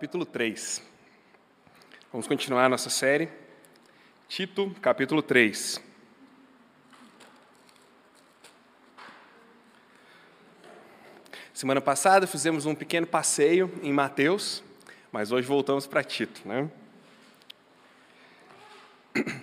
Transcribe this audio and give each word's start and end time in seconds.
Capítulo 0.00 0.24
3. 0.24 0.82
Vamos 2.10 2.26
continuar 2.26 2.64
a 2.64 2.68
nossa 2.70 2.88
série. 2.88 3.28
Tito, 4.26 4.74
capítulo 4.80 5.20
3. 5.20 5.78
Semana 11.52 11.82
passada 11.82 12.26
fizemos 12.26 12.64
um 12.64 12.74
pequeno 12.74 13.06
passeio 13.06 13.70
em 13.82 13.92
Mateus, 13.92 14.62
mas 15.12 15.32
hoje 15.32 15.46
voltamos 15.46 15.86
para 15.86 16.02
Tito, 16.02 16.48
né? 16.48 16.70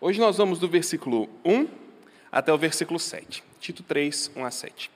Hoje 0.00 0.20
nós 0.20 0.36
vamos 0.36 0.60
do 0.60 0.68
versículo 0.68 1.28
1 1.44 1.66
até 2.30 2.52
o 2.52 2.56
versículo 2.56 3.00
7. 3.00 3.42
Tito 3.58 3.82
3, 3.82 4.30
1 4.36 4.44
a 4.44 4.50
7. 4.52 4.88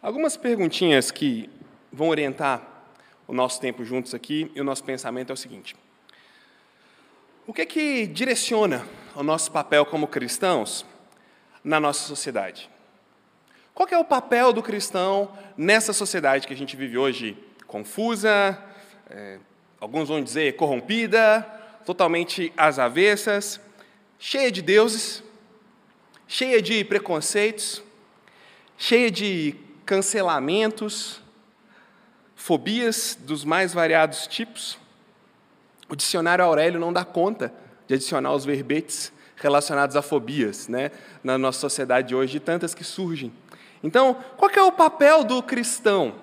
Algumas 0.00 0.38
perguntinhas 0.38 1.10
que 1.10 1.50
vão 1.92 2.08
orientar 2.08 2.75
o 3.26 3.32
nosso 3.32 3.60
tempo 3.60 3.84
juntos 3.84 4.14
aqui 4.14 4.50
e 4.54 4.60
o 4.60 4.64
nosso 4.64 4.84
pensamento 4.84 5.30
é 5.30 5.34
o 5.34 5.36
seguinte: 5.36 5.76
O 7.46 7.52
que 7.52 7.62
é 7.62 7.66
que 7.66 8.06
direciona 8.06 8.86
o 9.14 9.22
nosso 9.22 9.50
papel 9.50 9.84
como 9.84 10.06
cristãos 10.06 10.84
na 11.62 11.80
nossa 11.80 12.06
sociedade? 12.06 12.70
Qual 13.74 13.88
é 13.90 13.98
o 13.98 14.04
papel 14.04 14.52
do 14.52 14.62
cristão 14.62 15.30
nessa 15.56 15.92
sociedade 15.92 16.46
que 16.46 16.54
a 16.54 16.56
gente 16.56 16.76
vive 16.76 16.96
hoje 16.96 17.36
confusa, 17.66 18.58
é, 19.10 19.38
alguns 19.78 20.08
vão 20.08 20.22
dizer 20.22 20.56
corrompida, 20.56 21.42
totalmente 21.84 22.52
às 22.56 22.78
avessas, 22.78 23.60
cheia 24.18 24.50
de 24.50 24.62
deuses, 24.62 25.22
cheia 26.26 26.62
de 26.62 26.84
preconceitos, 26.84 27.82
cheia 28.78 29.10
de 29.10 29.54
cancelamentos, 29.84 31.20
fobias 32.46 33.18
dos 33.20 33.44
mais 33.44 33.74
variados 33.74 34.28
tipos. 34.28 34.78
O 35.88 35.96
dicionário 35.96 36.44
Aurélio 36.44 36.78
não 36.78 36.92
dá 36.92 37.04
conta 37.04 37.52
de 37.88 37.94
adicionar 37.94 38.32
os 38.32 38.44
verbetes 38.44 39.12
relacionados 39.34 39.96
a 39.96 40.00
fobias 40.00 40.68
né, 40.68 40.92
na 41.24 41.36
nossa 41.36 41.58
sociedade 41.58 42.06
de 42.06 42.14
hoje, 42.14 42.34
de 42.34 42.40
tantas 42.40 42.72
que 42.72 42.84
surgem. 42.84 43.32
Então, 43.82 44.16
qual 44.36 44.48
é 44.48 44.62
o 44.62 44.70
papel 44.70 45.24
do 45.24 45.42
cristão 45.42 46.14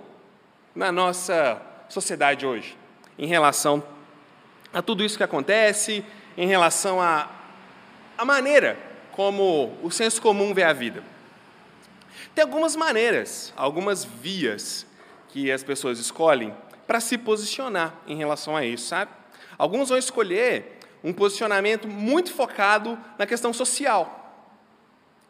na 0.73 0.93
nossa 0.93 1.61
sociedade 1.89 2.45
hoje, 2.45 2.77
em 3.19 3.27
relação 3.27 3.83
a 4.71 4.81
tudo 4.81 5.03
isso 5.03 5.17
que 5.17 5.25
acontece, 5.25 6.05
em 6.37 6.47
relação 6.47 7.01
à 7.01 7.29
a, 8.17 8.21
a 8.21 8.23
maneira 8.23 8.79
como 9.11 9.77
o 9.83 9.91
senso 9.91 10.21
comum 10.21 10.53
vê 10.53 10.63
a 10.63 10.71
vida? 10.71 11.03
Tem 12.33 12.45
algumas 12.45 12.77
maneiras, 12.77 13.53
algumas 13.57 14.05
vias 14.05 14.85
que 15.33 15.51
as 15.51 15.63
pessoas 15.63 15.97
escolhem 15.97 16.53
para 16.85 16.99
se 16.99 17.17
posicionar 17.17 17.95
em 18.05 18.15
relação 18.15 18.55
a 18.55 18.63
isso, 18.63 18.85
sabe? 18.85 19.09
Alguns 19.57 19.89
vão 19.89 19.97
escolher 19.97 20.77
um 21.03 21.11
posicionamento 21.11 21.87
muito 21.87 22.31
focado 22.31 22.99
na 23.17 23.25
questão 23.25 23.51
social. 23.51 24.45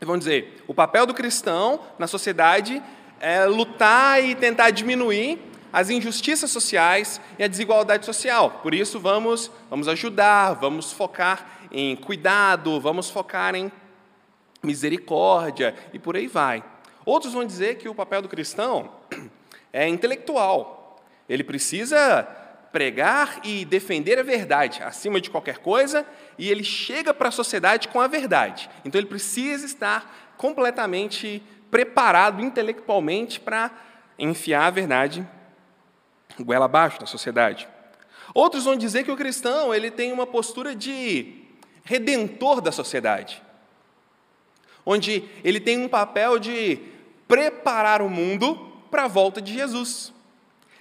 E 0.02 0.04
vão 0.04 0.18
dizer, 0.18 0.62
o 0.68 0.74
papel 0.74 1.06
do 1.06 1.14
cristão 1.14 1.80
na 1.98 2.06
sociedade 2.06 2.84
é 3.18 3.46
lutar 3.46 4.22
e 4.22 4.36
tentar 4.36 4.72
diminuir 4.72 5.40
as 5.72 5.90
injustiças 5.90 6.52
sociais 6.52 7.22
e 7.40 7.44
a 7.46 7.48
desigualdade 7.48 8.06
social. 8.06 8.60
Por 8.62 8.74
isso, 8.74 9.00
vamos, 9.00 9.50
vamos 9.70 9.88
ajudar, 9.88 10.56
vamos 10.56 10.92
focar 10.92 11.62
em 11.72 11.96
cuidado, 11.96 12.78
vamos 12.82 13.10
focar 13.10 13.56
em 13.56 13.72
misericórdia 14.62 15.74
e 15.94 15.98
por 15.98 16.18
aí 16.18 16.28
vai. 16.28 16.62
Outros 17.06 17.32
vão 17.32 17.46
dizer 17.46 17.78
que 17.78 17.88
o 17.88 17.96
papel 17.96 18.22
do 18.22 18.28
cristão 18.28 18.92
é 19.74 19.88
intelectual. 19.88 21.04
Ele 21.28 21.44
precisa 21.44 22.24
pregar 22.72 23.40
e 23.44 23.66
defender 23.66 24.18
a 24.18 24.24
verdade 24.24 24.82
acima 24.82 25.20
de 25.20 25.30
qualquer 25.30 25.58
coisa, 25.60 26.06
e 26.38 26.50
ele 26.50 26.64
chega 26.64 27.14
para 27.14 27.30
a 27.30 27.32
sociedade 27.32 27.88
com 27.88 28.00
a 28.00 28.08
verdade. 28.08 28.70
Então 28.86 29.00
ele 29.00 29.08
precisa 29.08 29.66
estar 29.66 30.34
completamente 30.38 31.44
preparado 31.70 32.42
intelectualmente 32.42 33.40
para 33.40 33.72
enfiar 34.18 34.68
a 34.68 34.70
verdade 34.70 35.28
goela 36.40 36.66
abaixo 36.66 37.00
da 37.00 37.06
sociedade. 37.06 37.68
Outros 38.34 38.64
vão 38.64 38.76
dizer 38.76 39.04
que 39.04 39.12
o 39.12 39.18
cristão 39.18 39.74
ele 39.74 39.92
tem 39.92 40.12
uma 40.12 40.26
postura 40.26 40.76
de 40.76 41.44
redentor 41.84 42.60
da 42.60 42.72
sociedade, 42.72 43.42
onde 44.84 45.24
ele 45.44 45.60
tem 45.60 45.78
um 45.78 45.88
papel 45.88 46.40
de 46.40 46.80
preparar 47.28 48.02
o 48.02 48.10
mundo 48.10 48.73
para 48.94 49.06
a 49.06 49.08
volta 49.08 49.42
de 49.42 49.52
Jesus. 49.52 50.14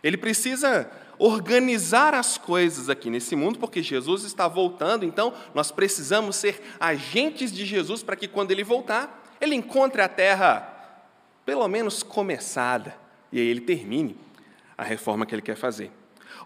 Ele 0.03 0.19
precisa 0.19 0.91
organizar 1.19 2.13
as 2.13 2.37
coisas 2.37 2.91
aqui 2.91 3.09
nesse 3.09 3.35
mundo, 3.35 3.59
porque 3.59 3.83
Jesus 3.83 4.23
está 4.25 4.47
voltando, 4.47 5.07
então 5.07 5.33
nós 5.55 5.73
precisamos 5.73 6.37
ser 6.37 6.61
agentes 6.79 7.51
de 7.51 7.65
Jesus 7.65 8.03
para 8.03 8.15
que 8.15 8.29
quando 8.29 8.51
ele 8.51 8.63
voltar, 8.63 9.25
ele 9.41 9.55
encontre 9.55 10.03
a 10.03 10.09
terra 10.09 10.69
pelo 11.47 11.67
menos 11.69 12.03
começada 12.03 12.95
e 13.33 13.41
aí 13.41 13.47
ele 13.47 13.63
termine 13.63 14.15
a 14.77 14.85
reforma 14.85 15.25
que 15.25 15.35
ele 15.35 15.41
quer 15.41 15.57
fazer. 15.57 15.91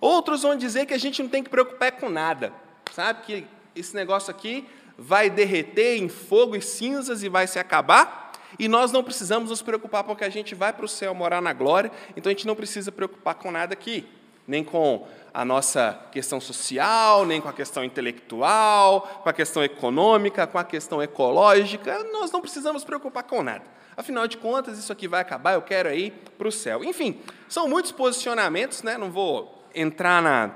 Outros 0.01 0.43
vão 0.43 0.55
dizer 0.57 0.87
que 0.87 0.95
a 0.95 0.99
gente 0.99 1.21
não 1.21 1.29
tem 1.29 1.43
que 1.43 1.51
preocupar 1.51 1.91
com 1.93 2.09
nada, 2.09 2.53
sabe? 2.93 3.23
Que 3.23 3.47
esse 3.75 3.93
negócio 3.93 4.31
aqui 4.31 4.65
vai 4.97 5.29
derreter 5.29 5.97
em 5.97 6.09
fogo 6.09 6.55
e 6.55 6.63
cinzas 6.63 7.25
e 7.25 7.29
vai 7.29 7.49
se 7.49 7.59
acabar, 7.59 8.26
e 8.59 8.69
nós 8.69 8.93
não 8.93 9.03
precisamos 9.03 9.51
nos 9.51 9.63
preocupar 9.63 10.05
porque 10.05 10.25
a 10.25 10.29
gente 10.29 10.55
vai 10.55 10.73
para 10.73 10.85
o 10.85 10.89
céu 10.89 11.15
morar 11.15 11.43
na 11.43 11.53
glória, 11.53 11.91
então 12.17 12.31
a 12.31 12.33
gente 12.33 12.47
não 12.47 12.57
precisa 12.57 12.91
preocupar 12.91 13.35
com 13.35 13.51
nada 13.51 13.75
aqui, 13.75 14.07
nem 14.47 14.65
com 14.65 15.07
a 15.35 15.45
nossa 15.45 16.01
questão 16.11 16.41
social, 16.41 17.27
nem 17.27 17.41
com 17.41 17.49
a 17.49 17.53
questão 17.53 17.85
intelectual, 17.85 19.03
com 19.23 19.29
a 19.29 19.33
questão 19.33 19.63
econômica, 19.63 20.47
com 20.47 20.59
a 20.59 20.65
questão 20.65 21.03
ecológica, 21.03 22.03
nós 22.13 22.31
não 22.31 22.41
precisamos 22.41 22.85
preocupar 22.85 23.25
com 23.25 23.43
nada. 23.43 23.65
Afinal 23.97 24.27
de 24.27 24.37
contas, 24.37 24.79
isso 24.79 24.93
aqui 24.93 25.09
vai 25.09 25.21
acabar, 25.21 25.55
eu 25.55 25.63
quero 25.63 25.93
ir 25.93 26.13
para 26.39 26.49
o 26.49 26.53
céu. 26.53 26.85
Enfim, 26.85 27.21
são 27.49 27.69
muitos 27.69 27.93
posicionamentos, 27.93 28.83
né? 28.83 28.97
não 28.97 29.11
vou 29.11 29.63
entrar 29.75 30.23
na, 30.23 30.51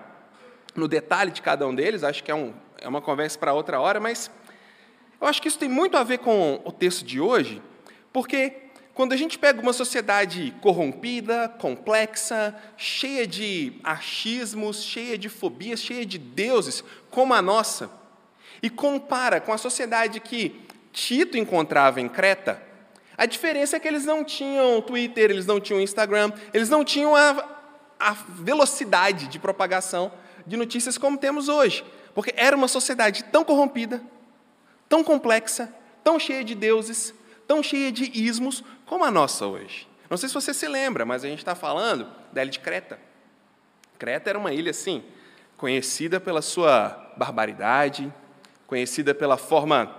no 0.75 0.89
detalhe 0.89 1.31
de 1.31 1.43
cada 1.43 1.67
um 1.67 1.75
deles, 1.75 2.05
acho 2.05 2.23
que 2.25 2.31
é, 2.31 2.35
um, 2.35 2.55
é 2.81 2.89
uma 2.89 3.03
conversa 3.03 3.39
para 3.39 3.53
outra 3.53 3.81
hora, 3.81 4.01
mas 4.01 4.31
eu 5.21 5.27
acho 5.27 5.43
que 5.43 5.49
isso 5.49 5.59
tem 5.59 5.69
muito 5.69 5.97
a 5.99 6.03
ver 6.03 6.19
com 6.19 6.61
o 6.65 6.73
texto 6.73 7.05
de 7.05 7.21
hoje, 7.21 7.63
porque 8.13 8.53
quando 8.95 9.13
a 9.13 9.17
gente 9.17 9.39
pega 9.39 9.61
uma 9.61 9.73
sociedade 9.73 10.55
corrompida, 10.61 11.49
complexa, 11.49 12.55
cheia 12.77 13.27
de 13.27 13.73
achismos, 13.83 14.83
cheia 14.83 15.17
de 15.17 15.29
fobias, 15.29 15.81
cheia 15.81 16.05
de 16.05 16.19
deuses, 16.19 16.85
como 17.11 17.33
a 17.33 17.41
nossa, 17.41 17.91
e 18.63 18.69
compara 18.69 19.41
com 19.41 19.53
a 19.53 19.59
sociedade 19.59 20.21
que 20.21 20.61
Tito 20.93 21.39
encontrava 21.39 22.01
em 22.01 22.09
Creta, 22.09 22.71
a 23.21 23.27
diferença 23.27 23.77
é 23.77 23.81
que 23.81 23.87
eles 23.87 24.07
não 24.07 24.25
tinham 24.25 24.81
Twitter, 24.81 25.31
eles 25.31 25.45
não 25.45 25.61
tinham 25.61 25.79
Instagram, 25.79 26.33
eles 26.55 26.71
não 26.71 26.83
tinham 26.83 27.15
a, 27.15 27.47
a 27.99 28.13
velocidade 28.13 29.27
de 29.27 29.39
propagação 29.39 30.11
de 30.47 30.57
notícias 30.57 30.97
como 30.97 31.19
temos 31.19 31.47
hoje. 31.47 31.85
Porque 32.15 32.33
era 32.35 32.57
uma 32.57 32.67
sociedade 32.67 33.25
tão 33.25 33.45
corrompida, 33.45 34.03
tão 34.89 35.05
complexa, 35.05 35.71
tão 36.03 36.19
cheia 36.19 36.43
de 36.43 36.55
deuses, 36.55 37.13
tão 37.51 37.65
cheia 37.65 37.91
de 37.91 38.09
ismos 38.15 38.63
como 38.87 39.03
a 39.03 39.11
nossa 39.11 39.45
hoje. 39.45 39.89
Não 40.09 40.17
sei 40.17 40.29
se 40.29 40.35
você 40.37 40.55
se 40.55 40.69
lembra, 40.69 41.05
mas 41.05 41.25
a 41.25 41.29
gente 41.29 41.41
está 41.41 41.57
falando 41.57 42.07
da 42.33 42.43
ilha 42.43 42.51
de 42.53 42.61
Creta. 42.61 42.97
Creta 43.99 44.31
era 44.31 44.39
uma 44.39 44.53
ilha, 44.53 44.71
assim, 44.71 45.03
conhecida 45.57 46.21
pela 46.21 46.43
sua 46.43 47.13
barbaridade, 47.17 48.15
conhecida 48.69 49.13
pela 49.13 49.37
forma 49.37 49.93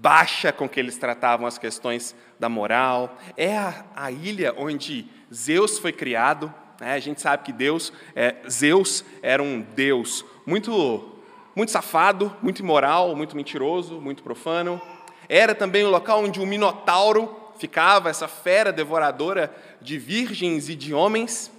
baixa 0.00 0.50
com 0.50 0.68
que 0.68 0.80
eles 0.80 0.98
tratavam 0.98 1.46
as 1.46 1.58
questões 1.58 2.12
da 2.40 2.48
moral. 2.48 3.16
É 3.36 3.56
a, 3.56 3.84
a 3.94 4.10
ilha 4.10 4.52
onde 4.58 5.06
Zeus 5.32 5.78
foi 5.78 5.92
criado. 5.92 6.52
Né? 6.80 6.94
A 6.94 6.98
gente 6.98 7.20
sabe 7.20 7.44
que 7.44 7.52
Deus, 7.52 7.92
é, 8.16 8.34
Zeus 8.50 9.04
era 9.22 9.40
um 9.40 9.60
deus 9.60 10.24
muito, 10.44 11.20
muito 11.54 11.70
safado, 11.70 12.36
muito 12.42 12.58
imoral, 12.62 13.14
muito 13.14 13.36
mentiroso, 13.36 14.00
muito 14.00 14.24
profano. 14.24 14.82
Era 15.28 15.54
também 15.54 15.84
o 15.84 15.90
local 15.90 16.24
onde 16.24 16.40
o 16.40 16.46
Minotauro 16.46 17.38
ficava, 17.58 18.08
essa 18.08 18.26
fera 18.26 18.72
devoradora 18.72 19.54
de 19.80 19.98
virgens 19.98 20.68
e 20.68 20.74
de 20.74 20.94
homens. 20.94 21.50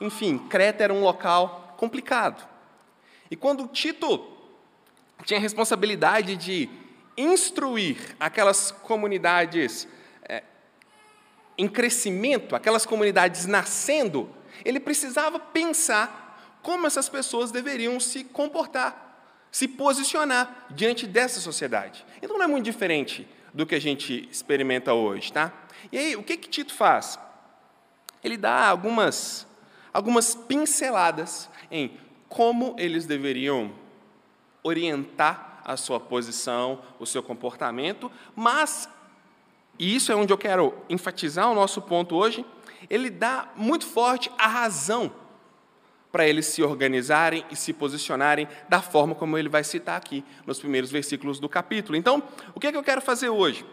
Enfim, 0.00 0.38
Creta 0.38 0.84
era 0.84 0.94
um 0.94 1.02
local 1.02 1.74
complicado. 1.76 2.46
E 3.30 3.36
quando 3.36 3.66
Tito 3.66 4.24
tinha 5.24 5.38
a 5.38 5.42
responsabilidade 5.42 6.36
de 6.36 6.68
instruir 7.16 8.16
aquelas 8.20 8.70
comunidades 8.70 9.88
é, 10.28 10.42
em 11.58 11.68
crescimento, 11.68 12.54
aquelas 12.54 12.86
comunidades 12.86 13.46
nascendo, 13.46 14.28
ele 14.64 14.78
precisava 14.78 15.38
pensar 15.38 16.58
como 16.62 16.86
essas 16.86 17.08
pessoas 17.08 17.50
deveriam 17.50 17.98
se 17.98 18.24
comportar 18.24 19.10
se 19.50 19.66
posicionar 19.66 20.66
diante 20.70 21.06
dessa 21.06 21.40
sociedade. 21.40 22.04
Então 22.22 22.38
não 22.38 22.44
é 22.44 22.48
muito 22.48 22.64
diferente 22.64 23.26
do 23.52 23.66
que 23.66 23.74
a 23.74 23.80
gente 23.80 24.28
experimenta 24.30 24.94
hoje, 24.94 25.32
tá? 25.32 25.52
E 25.90 25.98
aí, 25.98 26.16
o 26.16 26.22
que 26.22 26.36
que 26.36 26.48
Tito 26.48 26.74
faz? 26.74 27.18
Ele 28.22 28.36
dá 28.36 28.68
algumas 28.68 29.46
algumas 29.92 30.34
pinceladas 30.34 31.48
em 31.70 31.98
como 32.28 32.76
eles 32.78 33.06
deveriam 33.06 33.72
orientar 34.62 35.62
a 35.64 35.76
sua 35.76 35.98
posição, 35.98 36.80
o 36.98 37.06
seu 37.06 37.22
comportamento, 37.22 38.10
mas, 38.36 38.88
e 39.78 39.94
isso 39.94 40.12
é 40.12 40.14
onde 40.14 40.32
eu 40.32 40.38
quero 40.38 40.74
enfatizar 40.88 41.50
o 41.50 41.54
nosso 41.54 41.82
ponto 41.82 42.14
hoje, 42.14 42.44
ele 42.88 43.10
dá 43.10 43.50
muito 43.56 43.86
forte 43.86 44.30
a 44.38 44.46
razão 44.46 45.12
para 46.10 46.26
eles 46.26 46.46
se 46.46 46.62
organizarem 46.62 47.44
e 47.50 47.56
se 47.56 47.72
posicionarem 47.72 48.48
da 48.68 48.82
forma 48.82 49.14
como 49.14 49.38
ele 49.38 49.48
vai 49.48 49.62
citar 49.62 49.96
aqui 49.96 50.24
nos 50.46 50.58
primeiros 50.58 50.90
versículos 50.90 51.38
do 51.38 51.48
capítulo. 51.48 51.96
Então, 51.96 52.22
o 52.54 52.60
que, 52.60 52.66
é 52.66 52.72
que 52.72 52.76
eu 52.76 52.82
quero 52.82 53.00
fazer 53.00 53.28
hoje? 53.28 53.64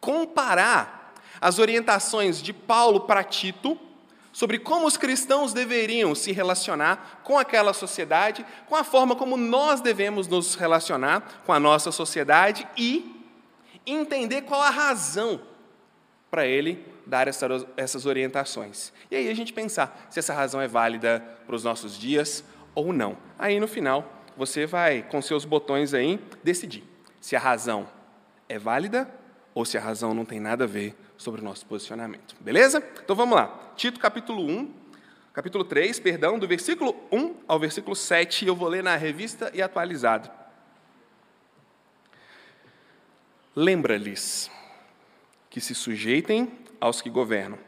Comparar 0.00 1.14
as 1.40 1.58
orientações 1.58 2.42
de 2.42 2.52
Paulo 2.52 3.00
para 3.00 3.24
Tito 3.24 3.78
sobre 4.32 4.58
como 4.58 4.86
os 4.86 4.96
cristãos 4.96 5.52
deveriam 5.52 6.14
se 6.14 6.32
relacionar 6.32 7.20
com 7.22 7.38
aquela 7.38 7.72
sociedade, 7.72 8.46
com 8.66 8.74
a 8.74 8.82
forma 8.82 9.14
como 9.14 9.36
nós 9.36 9.80
devemos 9.80 10.26
nos 10.26 10.54
relacionar 10.54 11.42
com 11.44 11.52
a 11.52 11.60
nossa 11.60 11.92
sociedade 11.92 12.66
e 12.76 13.22
entender 13.86 14.42
qual 14.42 14.62
a 14.62 14.70
razão 14.70 15.40
para 16.30 16.46
ele 16.46 16.91
dar 17.06 17.28
essas 17.28 18.06
orientações. 18.06 18.92
E 19.10 19.16
aí 19.16 19.28
a 19.28 19.34
gente 19.34 19.52
pensar 19.52 20.06
se 20.10 20.18
essa 20.18 20.32
razão 20.32 20.60
é 20.60 20.68
válida 20.68 21.20
para 21.46 21.54
os 21.54 21.64
nossos 21.64 21.98
dias 21.98 22.44
ou 22.74 22.92
não. 22.92 23.16
Aí 23.38 23.58
no 23.58 23.68
final, 23.68 24.22
você 24.36 24.66
vai, 24.66 25.02
com 25.02 25.20
seus 25.20 25.44
botões 25.44 25.92
aí, 25.94 26.18
decidir 26.42 26.84
se 27.20 27.36
a 27.36 27.40
razão 27.40 27.88
é 28.48 28.58
válida 28.58 29.08
ou 29.54 29.64
se 29.64 29.76
a 29.76 29.80
razão 29.80 30.14
não 30.14 30.24
tem 30.24 30.40
nada 30.40 30.64
a 30.64 30.66
ver 30.66 30.96
sobre 31.16 31.40
o 31.40 31.44
nosso 31.44 31.66
posicionamento. 31.66 32.34
Beleza? 32.40 32.82
Então 33.04 33.14
vamos 33.14 33.36
lá. 33.36 33.72
Tito 33.76 34.00
capítulo 34.00 34.44
1, 34.44 34.72
capítulo 35.32 35.64
3, 35.64 36.00
perdão, 36.00 36.38
do 36.38 36.48
versículo 36.48 36.96
1 37.12 37.34
ao 37.46 37.58
versículo 37.58 37.94
7, 37.94 38.46
eu 38.46 38.56
vou 38.56 38.68
ler 38.68 38.82
na 38.82 38.96
revista 38.96 39.50
e 39.54 39.62
atualizado. 39.62 40.30
Lembra-lhes 43.54 44.50
que 45.50 45.60
se 45.60 45.74
sujeitem 45.74 46.50
aos 46.82 47.00
que 47.00 47.08
governam. 47.08 47.58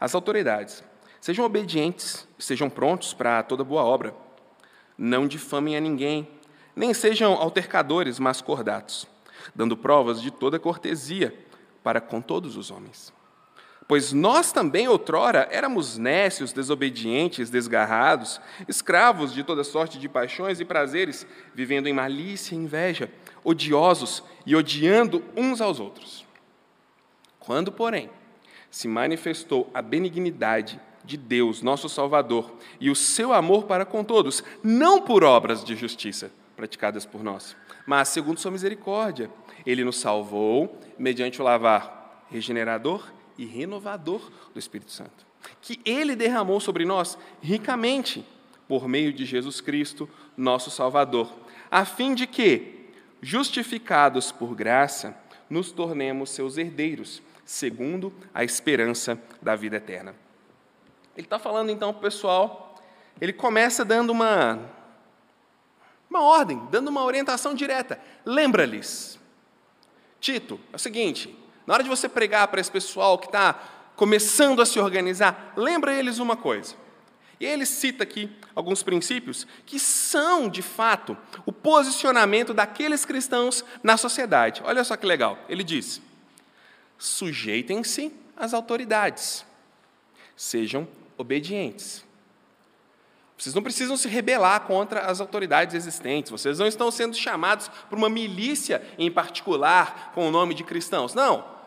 As 0.00 0.12
autoridades, 0.12 0.82
sejam 1.20 1.44
obedientes, 1.44 2.26
sejam 2.36 2.68
prontos 2.68 3.14
para 3.14 3.44
toda 3.44 3.62
boa 3.62 3.84
obra. 3.84 4.12
Não 4.98 5.28
difamem 5.28 5.76
a 5.76 5.80
ninguém, 5.80 6.28
nem 6.74 6.92
sejam 6.92 7.34
altercadores, 7.34 8.18
mas 8.18 8.40
cordatos, 8.40 9.06
dando 9.54 9.76
provas 9.76 10.20
de 10.20 10.32
toda 10.32 10.58
cortesia 10.58 11.32
para 11.80 12.00
com 12.00 12.20
todos 12.20 12.56
os 12.56 12.72
homens. 12.72 13.12
Pois 13.86 14.12
nós 14.12 14.50
também, 14.50 14.88
outrora, 14.88 15.48
éramos 15.50 15.96
nécios, 15.96 16.52
desobedientes, 16.52 17.50
desgarrados, 17.50 18.40
escravos 18.66 19.32
de 19.32 19.44
toda 19.44 19.62
sorte 19.62 19.96
de 19.96 20.08
paixões 20.08 20.58
e 20.58 20.64
prazeres, 20.64 21.24
vivendo 21.54 21.86
em 21.86 21.92
malícia 21.92 22.54
e 22.54 22.58
inveja, 22.58 23.12
odiosos 23.44 24.24
e 24.44 24.56
odiando 24.56 25.24
uns 25.36 25.60
aos 25.60 25.78
outros. 25.78 26.24
Quando, 27.38 27.72
porém, 27.72 28.10
se 28.70 28.86
manifestou 28.86 29.70
a 29.74 29.82
benignidade 29.82 30.80
de 31.04 31.16
Deus, 31.16 31.62
nosso 31.62 31.88
Salvador, 31.88 32.54
e 32.80 32.90
o 32.90 32.94
seu 32.94 33.32
amor 33.32 33.64
para 33.64 33.84
com 33.84 34.04
todos, 34.04 34.44
não 34.62 35.00
por 35.02 35.24
obras 35.24 35.64
de 35.64 35.74
justiça 35.74 36.30
praticadas 36.56 37.06
por 37.06 37.24
nós, 37.24 37.56
mas 37.86 38.08
segundo 38.08 38.38
sua 38.38 38.50
misericórdia. 38.50 39.30
Ele 39.64 39.84
nos 39.84 39.96
salvou 39.96 40.78
mediante 40.98 41.40
o 41.40 41.44
lavar 41.44 42.26
regenerador 42.30 43.10
e 43.36 43.44
renovador 43.44 44.30
do 44.52 44.58
Espírito 44.58 44.90
Santo, 44.90 45.26
que 45.60 45.80
ele 45.84 46.14
derramou 46.14 46.60
sobre 46.60 46.84
nós 46.84 47.18
ricamente 47.40 48.24
por 48.68 48.86
meio 48.86 49.12
de 49.12 49.24
Jesus 49.24 49.60
Cristo, 49.60 50.08
nosso 50.36 50.70
Salvador, 50.70 51.32
a 51.70 51.84
fim 51.84 52.14
de 52.14 52.26
que, 52.26 52.88
justificados 53.20 54.30
por 54.30 54.54
graça, 54.54 55.16
nos 55.48 55.72
tornemos 55.72 56.30
seus 56.30 56.56
herdeiros 56.56 57.20
segundo 57.50 58.12
a 58.32 58.44
esperança 58.44 59.20
da 59.42 59.56
vida 59.56 59.74
eterna. 59.74 60.14
Ele 61.16 61.26
está 61.26 61.36
falando 61.36 61.68
então 61.68 61.92
para 61.92 61.98
o 61.98 62.02
pessoal, 62.02 62.80
ele 63.20 63.32
começa 63.32 63.84
dando 63.84 64.10
uma, 64.10 64.60
uma 66.08 66.22
ordem, 66.22 66.62
dando 66.70 66.86
uma 66.86 67.02
orientação 67.02 67.52
direta. 67.52 68.00
Lembra-lhes, 68.24 69.18
Tito, 70.20 70.60
é 70.72 70.76
o 70.76 70.78
seguinte: 70.78 71.36
na 71.66 71.74
hora 71.74 71.82
de 71.82 71.88
você 71.88 72.08
pregar 72.08 72.46
para 72.46 72.60
esse 72.60 72.70
pessoal 72.70 73.18
que 73.18 73.26
está 73.26 73.54
começando 73.96 74.62
a 74.62 74.66
se 74.66 74.78
organizar, 74.78 75.52
lembra 75.56 75.92
eles 75.92 76.20
uma 76.20 76.36
coisa. 76.36 76.76
E 77.40 77.44
ele 77.44 77.66
cita 77.66 78.04
aqui 78.04 78.30
alguns 78.54 78.84
princípios 78.84 79.44
que 79.66 79.80
são, 79.80 80.48
de 80.48 80.62
fato, 80.62 81.18
o 81.44 81.52
posicionamento 81.52 82.54
daqueles 82.54 83.04
cristãos 83.04 83.64
na 83.82 83.96
sociedade. 83.96 84.62
Olha 84.64 84.84
só 84.84 84.96
que 84.96 85.04
legal. 85.04 85.36
Ele 85.48 85.64
diz: 85.64 86.00
sujeitem-se 87.00 88.12
às 88.36 88.52
autoridades, 88.52 89.44
sejam 90.36 90.86
obedientes. 91.16 92.04
Vocês 93.36 93.54
não 93.54 93.62
precisam 93.62 93.96
se 93.96 94.06
rebelar 94.06 94.60
contra 94.66 95.06
as 95.06 95.18
autoridades 95.18 95.74
existentes, 95.74 96.30
vocês 96.30 96.58
não 96.58 96.66
estão 96.66 96.90
sendo 96.90 97.16
chamados 97.16 97.68
por 97.88 97.96
uma 97.96 98.10
milícia 98.10 98.86
em 98.98 99.10
particular 99.10 100.12
com 100.14 100.28
o 100.28 100.30
nome 100.30 100.54
de 100.54 100.62
cristãos. 100.62 101.14
Não. 101.14 101.58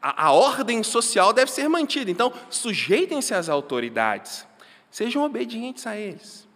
A, 0.00 0.26
a 0.26 0.32
ordem 0.32 0.84
social 0.84 1.32
deve 1.32 1.50
ser 1.50 1.68
mantida. 1.68 2.08
Então, 2.08 2.32
sujeitem-se 2.48 3.34
às 3.34 3.48
autoridades, 3.48 4.46
sejam 4.88 5.24
obedientes 5.24 5.84
a 5.84 5.96
eles. 5.96 6.48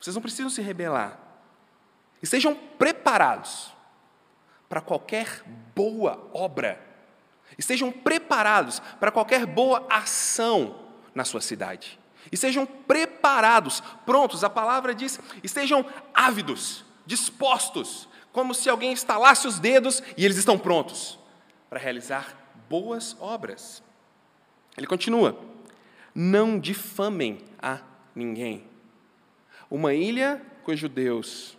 Vocês 0.00 0.16
não 0.16 0.22
precisam 0.22 0.50
se 0.50 0.60
rebelar. 0.60 1.16
Estejam 2.20 2.56
preparados 2.76 3.72
para 4.68 4.80
qualquer 4.80 5.44
boa 5.76 6.28
obra 6.32 6.93
Estejam 7.58 7.90
preparados 7.90 8.80
para 9.00 9.10
qualquer 9.10 9.46
boa 9.46 9.86
ação 9.90 10.80
na 11.14 11.24
sua 11.24 11.40
cidade. 11.40 11.98
Estejam 12.32 12.66
preparados, 12.66 13.82
prontos, 14.04 14.42
a 14.42 14.50
palavra 14.50 14.94
diz, 14.94 15.20
estejam 15.42 15.84
ávidos, 16.12 16.84
dispostos, 17.06 18.08
como 18.32 18.54
se 18.54 18.68
alguém 18.68 18.92
estalasse 18.92 19.46
os 19.46 19.58
dedos 19.58 20.02
e 20.16 20.24
eles 20.24 20.36
estão 20.36 20.58
prontos 20.58 21.18
para 21.68 21.78
realizar 21.78 22.36
boas 22.68 23.16
obras. 23.20 23.82
Ele 24.76 24.86
continua: 24.86 25.38
não 26.14 26.58
difamem 26.58 27.38
a 27.60 27.80
ninguém. 28.14 28.66
Uma 29.70 29.94
ilha 29.94 30.44
cujo 30.64 30.88
Deus 30.88 31.56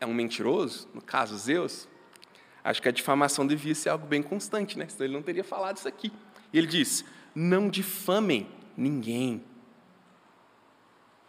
é 0.00 0.06
um 0.06 0.14
mentiroso, 0.14 0.88
no 0.94 1.02
caso 1.02 1.36
Zeus, 1.36 1.88
Acho 2.62 2.82
que 2.82 2.88
a 2.88 2.92
difamação 2.92 3.46
devia 3.46 3.74
ser 3.74 3.88
algo 3.88 4.06
bem 4.06 4.22
constante, 4.22 4.78
né? 4.78 4.86
senão 4.88 5.06
ele 5.06 5.14
não 5.14 5.22
teria 5.22 5.44
falado 5.44 5.76
isso 5.78 5.88
aqui. 5.88 6.12
E 6.52 6.58
ele 6.58 6.66
diz: 6.66 7.04
não 7.34 7.68
difamem 7.68 8.48
ninguém. 8.76 9.42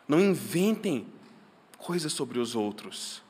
Não 0.08 0.20
inventem 0.20 1.08
coisas 1.78 2.12
sobre 2.12 2.40
os 2.40 2.56
outros. 2.56 3.24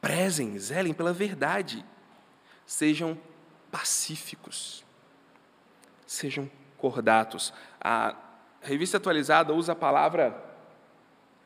Prezem, 0.00 0.56
zelem 0.58 0.94
pela 0.94 1.12
verdade. 1.12 1.84
Sejam 2.64 3.18
pacíficos. 3.70 4.84
Sejam 6.06 6.48
cordatos. 6.76 7.52
A 7.80 8.14
revista 8.62 8.96
atualizada 8.96 9.52
usa 9.52 9.72
a 9.72 9.76
palavra 9.76 10.44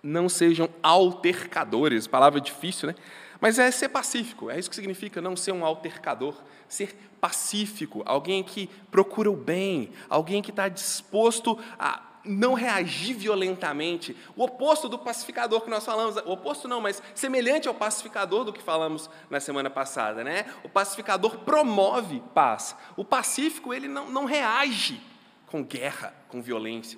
não 0.03 0.29
sejam 0.29 0.69
altercadores, 0.83 2.07
palavra 2.07 2.41
difícil, 2.41 2.89
né? 2.89 2.95
Mas 3.43 3.59
é 3.59 3.69
ser 3.73 3.89
pacífico, 3.89 4.49
é 4.49 4.57
isso 4.57 4.71
que 4.71 4.77
significa 4.77 5.21
não 5.21 5.35
ser 5.35 5.51
um 5.51 5.67
altercador, 5.67 6.41
ser 6.69 6.97
pacífico, 7.21 8.01
alguém 8.07 8.41
que 8.41 8.69
procura 8.89 9.29
o 9.29 9.35
bem, 9.35 9.91
alguém 10.09 10.41
que 10.41 10.51
está 10.51 10.69
disposto 10.69 11.59
a 11.77 12.01
não 12.25 12.55
reagir 12.55 13.17
violentamente. 13.17 14.17
O 14.37 14.45
oposto 14.45 14.89
do 14.89 14.97
pacificador 14.97 15.63
que 15.63 15.69
nós 15.69 15.85
falamos, 15.85 16.15
o 16.19 16.31
oposto 16.31 16.69
não, 16.69 16.81
mas 16.81 17.03
semelhante 17.17 17.67
ao 17.67 17.75
pacificador 17.75 18.45
do 18.45 18.53
que 18.53 18.63
falamos 18.63 19.11
na 19.29 19.41
semana 19.41 19.69
passada, 19.69 20.23
né? 20.23 20.47
O 20.63 20.69
pacificador 20.69 21.39
promove 21.39 22.23
paz. 22.33 22.77
O 22.97 23.05
pacífico, 23.05 23.75
ele 23.75 23.89
não, 23.89 24.09
não 24.09 24.25
reage 24.25 25.03
com 25.49 25.65
guerra, 25.65 26.15
com 26.29 26.41
violência. 26.41 26.97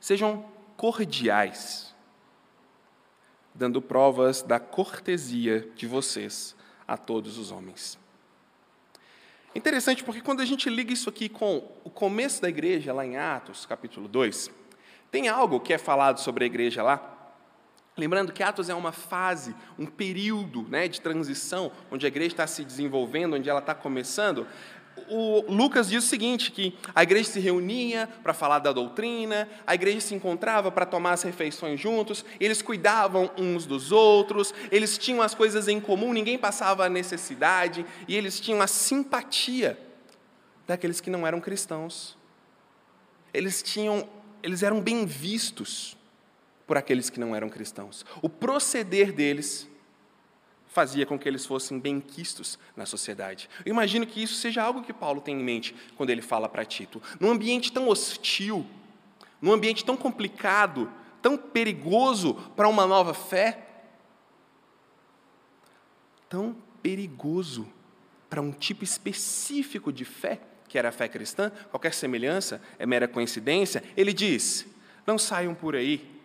Sejam 0.00 0.44
cordiais 0.76 1.94
dando 3.56 3.80
provas 3.80 4.42
da 4.42 4.60
cortesia 4.60 5.68
de 5.74 5.86
vocês 5.86 6.54
a 6.86 6.96
todos 6.96 7.38
os 7.38 7.50
homens. 7.50 7.98
Interessante 9.54 10.04
porque 10.04 10.20
quando 10.20 10.42
a 10.42 10.44
gente 10.44 10.68
liga 10.68 10.92
isso 10.92 11.08
aqui 11.08 11.28
com 11.28 11.66
o 11.82 11.88
começo 11.88 12.42
da 12.42 12.48
igreja, 12.48 12.92
lá 12.92 13.06
em 13.06 13.16
Atos, 13.16 13.64
capítulo 13.64 14.06
2, 14.06 14.50
tem 15.10 15.28
algo 15.28 15.58
que 15.58 15.72
é 15.72 15.78
falado 15.78 16.20
sobre 16.20 16.44
a 16.44 16.46
igreja 16.46 16.82
lá. 16.82 17.14
Lembrando 17.96 18.30
que 18.30 18.42
Atos 18.42 18.68
é 18.68 18.74
uma 18.74 18.92
fase, 18.92 19.56
um 19.78 19.86
período 19.86 20.66
né, 20.68 20.86
de 20.86 21.00
transição, 21.00 21.72
onde 21.90 22.04
a 22.04 22.08
igreja 22.08 22.34
está 22.34 22.46
se 22.46 22.62
desenvolvendo, 22.62 23.36
onde 23.36 23.48
ela 23.48 23.60
está 23.60 23.74
começando. 23.74 24.46
O 25.08 25.44
Lucas 25.48 25.88
diz 25.88 26.04
o 26.04 26.06
seguinte: 26.06 26.50
que 26.50 26.76
a 26.94 27.02
igreja 27.02 27.30
se 27.30 27.40
reunia 27.40 28.08
para 28.22 28.34
falar 28.34 28.58
da 28.58 28.72
doutrina, 28.72 29.48
a 29.66 29.74
igreja 29.74 30.00
se 30.00 30.14
encontrava 30.14 30.70
para 30.70 30.86
tomar 30.86 31.12
as 31.12 31.22
refeições 31.22 31.80
juntos, 31.80 32.24
eles 32.38 32.62
cuidavam 32.62 33.30
uns 33.36 33.66
dos 33.66 33.92
outros, 33.92 34.54
eles 34.70 34.98
tinham 34.98 35.22
as 35.22 35.34
coisas 35.34 35.68
em 35.68 35.80
comum, 35.80 36.12
ninguém 36.12 36.38
passava 36.38 36.84
a 36.84 36.88
necessidade, 36.88 37.84
e 38.06 38.14
eles 38.14 38.40
tinham 38.40 38.60
a 38.60 38.66
simpatia 38.66 39.78
daqueles 40.66 41.00
que 41.00 41.10
não 41.10 41.26
eram 41.26 41.40
cristãos. 41.40 42.16
Eles 43.32 43.62
tinham, 43.62 44.08
eles 44.42 44.62
eram 44.62 44.80
bem 44.80 45.06
vistos 45.06 45.96
por 46.66 46.76
aqueles 46.76 47.08
que 47.08 47.20
não 47.20 47.34
eram 47.34 47.48
cristãos. 47.48 48.04
O 48.20 48.28
proceder 48.28 49.12
deles 49.12 49.68
fazia 50.76 51.06
com 51.06 51.18
que 51.18 51.26
eles 51.26 51.46
fossem 51.46 51.78
benquistos 51.78 52.58
na 52.76 52.84
sociedade. 52.84 53.48
Eu 53.64 53.70
imagino 53.70 54.06
que 54.06 54.22
isso 54.22 54.34
seja 54.34 54.62
algo 54.62 54.82
que 54.82 54.92
Paulo 54.92 55.22
tem 55.22 55.40
em 55.40 55.42
mente 55.42 55.74
quando 55.96 56.10
ele 56.10 56.20
fala 56.20 56.50
para 56.50 56.66
Tito. 56.66 57.02
Num 57.18 57.30
ambiente 57.30 57.72
tão 57.72 57.88
hostil, 57.88 58.66
num 59.40 59.54
ambiente 59.54 59.86
tão 59.86 59.96
complicado, 59.96 60.92
tão 61.22 61.34
perigoso 61.38 62.34
para 62.54 62.68
uma 62.68 62.86
nova 62.86 63.14
fé, 63.14 63.66
tão 66.28 66.54
perigoso 66.82 67.66
para 68.28 68.42
um 68.42 68.52
tipo 68.52 68.84
específico 68.84 69.90
de 69.90 70.04
fé, 70.04 70.42
que 70.68 70.76
era 70.76 70.90
a 70.90 70.92
fé 70.92 71.08
cristã, 71.08 71.50
qualquer 71.70 71.94
semelhança 71.94 72.60
é 72.78 72.84
mera 72.84 73.08
coincidência, 73.08 73.82
ele 73.96 74.12
diz: 74.12 74.66
não 75.06 75.16
saiam 75.16 75.54
por 75.54 75.74
aí 75.74 76.15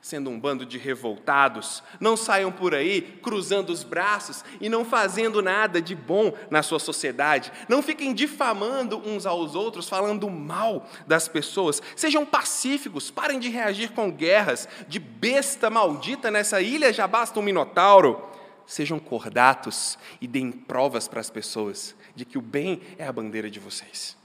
sendo 0.00 0.30
um 0.30 0.40
bando 0.40 0.64
de 0.64 0.78
revoltados, 0.78 1.82
não 1.98 2.16
saiam 2.16 2.50
por 2.50 2.74
aí 2.74 3.02
cruzando 3.22 3.70
os 3.70 3.84
braços 3.84 4.44
e 4.60 4.68
não 4.68 4.84
fazendo 4.84 5.42
nada 5.42 5.80
de 5.80 5.94
bom 5.94 6.32
na 6.50 6.62
sua 6.62 6.78
sociedade, 6.78 7.52
não 7.68 7.82
fiquem 7.82 8.14
difamando 8.14 8.98
uns 8.98 9.26
aos 9.26 9.54
outros, 9.54 9.88
falando 9.88 10.30
mal 10.30 10.86
das 11.06 11.28
pessoas, 11.28 11.82
sejam 11.94 12.24
pacíficos, 12.24 13.10
parem 13.10 13.38
de 13.38 13.48
reagir 13.48 13.92
com 13.92 14.10
guerras, 14.10 14.68
de 14.88 14.98
besta 14.98 15.68
maldita 15.68 16.30
nessa 16.30 16.60
ilha 16.60 16.92
já 16.92 17.06
basta 17.06 17.38
um 17.38 17.42
minotauro. 17.42 18.28
Sejam 18.66 19.00
cordatos 19.00 19.98
e 20.20 20.28
deem 20.28 20.52
provas 20.52 21.08
para 21.08 21.18
as 21.18 21.28
pessoas 21.28 21.96
de 22.14 22.24
que 22.24 22.38
o 22.38 22.40
bem 22.40 22.80
é 22.96 23.04
a 23.04 23.12
bandeira 23.12 23.50
de 23.50 23.58
vocês. 23.58 24.16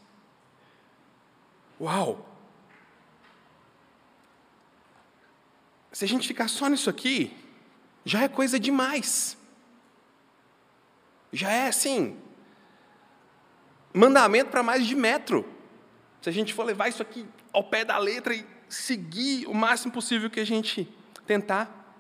Uau! 1.82 2.35
Se 5.96 6.04
a 6.04 6.08
gente 6.10 6.28
ficar 6.28 6.50
só 6.50 6.68
nisso 6.68 6.90
aqui, 6.90 7.32
já 8.04 8.24
é 8.24 8.28
coisa 8.28 8.60
demais. 8.60 9.38
Já 11.32 11.50
é 11.50 11.70
assim, 11.70 12.20
mandamento 13.94 14.52
para 14.52 14.62
mais 14.62 14.86
de 14.86 14.94
metro. 14.94 15.48
Se 16.22 16.28
a 16.28 16.34
gente 16.34 16.54
for 16.54 16.66
levar 16.66 16.90
isso 16.90 17.02
aqui 17.02 17.26
ao 17.54 17.64
pé 17.64 17.86
da 17.86 17.98
letra 17.98 18.36
e 18.36 18.46
seguir 18.68 19.48
o 19.48 19.54
máximo 19.54 19.94
possível 19.94 20.30
que 20.30 20.42
a 20.42 20.46
gente 20.46 20.86
tentar. 21.26 21.96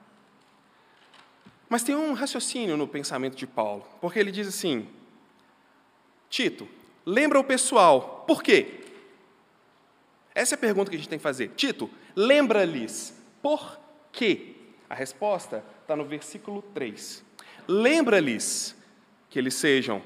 Mas 1.69 1.81
tem 1.81 1.95
um 1.95 2.11
raciocínio 2.11 2.75
no 2.75 2.89
pensamento 2.89 3.37
de 3.37 3.47
Paulo, 3.47 3.87
porque 4.01 4.19
ele 4.19 4.29
diz 4.29 4.45
assim: 4.45 4.89
Tito, 6.29 6.67
lembra 7.05 7.39
o 7.39 7.45
pessoal, 7.45 8.25
por 8.27 8.43
quê? 8.43 8.81
Essa 10.35 10.55
é 10.55 10.57
a 10.57 10.59
pergunta 10.59 10.89
que 10.89 10.97
a 10.97 10.99
gente 10.99 11.07
tem 11.07 11.17
que 11.17 11.23
fazer. 11.23 11.53
Tito, 11.55 11.89
lembra-lhes 12.13 13.17
por 13.41 13.84
que? 14.15 14.55
A 14.89 14.95
resposta 14.95 15.63
está 15.81 15.95
no 15.95 16.05
versículo 16.05 16.61
3. 16.73 17.23
Lembra-lhes 17.67 18.75
que 19.29 19.37
eles 19.37 19.53
sejam 19.55 20.01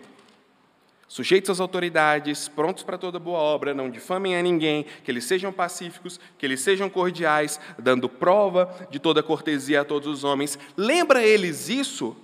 sujeitos 1.07 1.49
às 1.49 1.59
autoridades, 1.59 2.47
prontos 2.47 2.83
para 2.83 2.97
toda 2.97 3.17
boa 3.17 3.39
obra, 3.39 3.73
não 3.73 3.89
difamem 3.89 4.35
a 4.35 4.43
ninguém, 4.43 4.85
que 5.03 5.09
eles 5.09 5.25
sejam 5.25 5.51
pacíficos, 5.51 6.19
que 6.37 6.45
eles 6.45 6.61
sejam 6.61 6.89
cordiais, 6.89 7.59
dando 7.77 8.07
prova 8.07 8.87
de 8.91 8.99
toda 8.99 9.23
cortesia 9.23 9.81
a 9.81 9.85
todos 9.85 10.07
os 10.07 10.23
homens. 10.23 10.57
Lembra 10.77 11.23
eles 11.23 11.67
isso, 11.67 12.15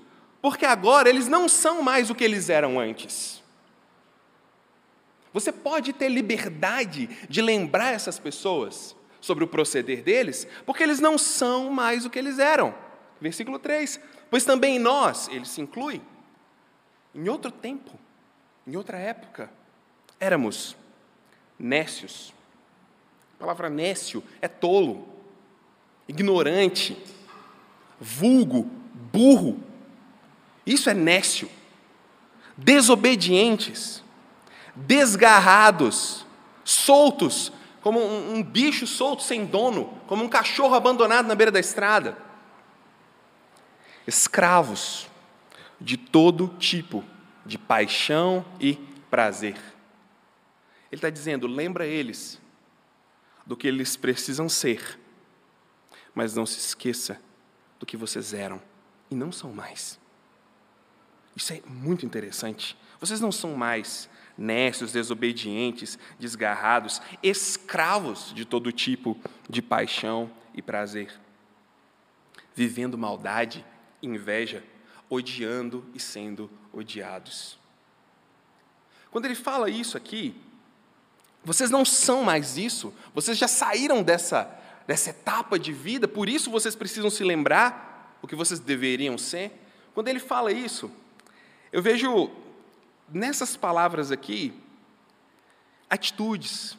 porque 0.42 0.66
agora 0.66 1.10
eles 1.10 1.28
não 1.28 1.50
são 1.50 1.82
mais 1.82 2.10
o 2.10 2.16
que 2.16 2.24
eles 2.24 2.50
eram 2.50 2.80
antes. 2.80 3.44
Você 5.34 5.52
pode 5.52 5.92
ter 5.92 6.08
liberdade 6.08 7.10
de 7.28 7.42
lembrar 7.42 7.92
essas 7.92 8.18
pessoas 8.18 8.96
sobre 9.26 9.44
o 9.44 9.48
proceder 9.48 10.04
deles, 10.04 10.48
porque 10.68 10.84
eles 10.84 11.00
não 11.00 11.18
são 11.18 11.72
mais 11.72 12.06
o 12.06 12.10
que 12.12 12.20
eles 12.20 12.38
eram. 12.38 12.76
Versículo 13.20 13.58
3: 13.58 14.00
Pois 14.30 14.46
também 14.46 14.78
nós, 14.78 15.28
ele 15.30 15.46
se 15.46 15.62
inclui, 15.62 16.00
em 17.14 17.28
outro 17.28 17.50
tempo, 17.50 17.92
em 18.68 18.76
outra 18.76 19.00
época, 19.00 19.50
éramos 20.20 20.78
nécios. 21.58 22.34
A 23.36 23.40
palavra 23.40 23.68
nécio 23.68 24.24
é 24.40 24.48
tolo, 24.48 25.08
ignorante, 26.08 26.96
vulgo, 28.00 28.70
burro. 29.12 29.60
Isso 30.66 30.88
é 30.90 30.94
nécio. 30.94 31.50
Desobedientes, 32.56 34.04
desgarrados, 34.76 36.26
soltos 36.64 37.52
como 37.86 38.00
um, 38.00 38.38
um 38.38 38.44
bicho 38.44 38.88
solto 38.88 39.22
sem 39.22 39.46
dono, 39.46 39.86
como 40.08 40.24
um 40.24 40.28
cachorro 40.28 40.74
abandonado 40.74 41.28
na 41.28 41.36
beira 41.36 41.52
da 41.52 41.60
estrada. 41.60 42.18
Escravos 44.08 45.08
de 45.80 45.96
todo 45.96 46.48
tipo 46.58 47.06
de 47.46 47.60
paixão 47.60 48.44
e 48.60 48.74
prazer. 49.08 49.54
Ele 50.92 50.98
está 50.98 51.12
dizendo: 51.12 51.46
lembra 51.46 51.86
eles 51.86 52.42
do 53.46 53.56
que 53.56 53.68
eles 53.68 53.96
precisam 53.96 54.50
ser, 54.50 55.00
mas 56.16 56.34
não 56.34 56.48
se 56.48 56.58
esqueça 56.58 57.22
do 57.80 57.86
que 57.86 57.96
vocês 57.96 58.34
eram 58.34 58.60
e 59.12 59.16
não 59.16 59.32
são 59.32 59.54
mais. 59.54 60.00
Isso 61.36 61.54
é 61.54 61.62
muito 61.68 62.04
interessante. 62.04 62.76
Vocês 63.00 63.22
não 63.22 63.32
são 63.32 63.54
mais 63.54 64.10
nécios, 64.38 64.92
desobedientes, 64.92 65.98
desgarrados, 66.20 67.02
escravos 67.24 68.34
de 68.34 68.46
todo 68.46 68.72
tipo 68.72 69.18
de 69.50 69.62
paixão 69.62 70.30
e 70.54 70.62
prazer, 70.62 71.14
vivendo 72.54 72.98
maldade, 72.98 73.66
inveja, 74.02 74.64
odiando 75.10 75.86
e 75.94 76.00
sendo 76.00 76.50
odiados. 76.74 77.58
Quando 79.12 79.26
ele 79.26 79.36
fala 79.36 79.70
isso 79.70 79.96
aqui, 79.96 80.36
vocês 81.44 81.70
não 81.70 81.86
são 81.86 82.24
mais 82.24 82.58
isso, 82.58 82.94
vocês 83.14 83.38
já 83.38 83.48
saíram 83.48 84.02
dessa, 84.04 84.50
dessa 84.88 85.12
etapa 85.12 85.58
de 85.60 85.72
vida, 85.72 86.08
por 86.08 86.28
isso 86.28 86.50
vocês 86.50 86.76
precisam 86.76 87.10
se 87.10 87.24
lembrar 87.24 88.18
o 88.22 88.28
que 88.28 88.36
vocês 88.36 88.60
deveriam 88.60 89.18
ser. 89.18 89.52
Quando 89.94 90.08
ele 90.08 90.20
fala 90.20 90.52
isso, 90.52 90.92
eu 91.72 91.82
vejo 91.82 92.32
nessas 93.10 93.56
palavras 93.56 94.12
aqui, 94.12 94.54
atitudes 95.90 96.78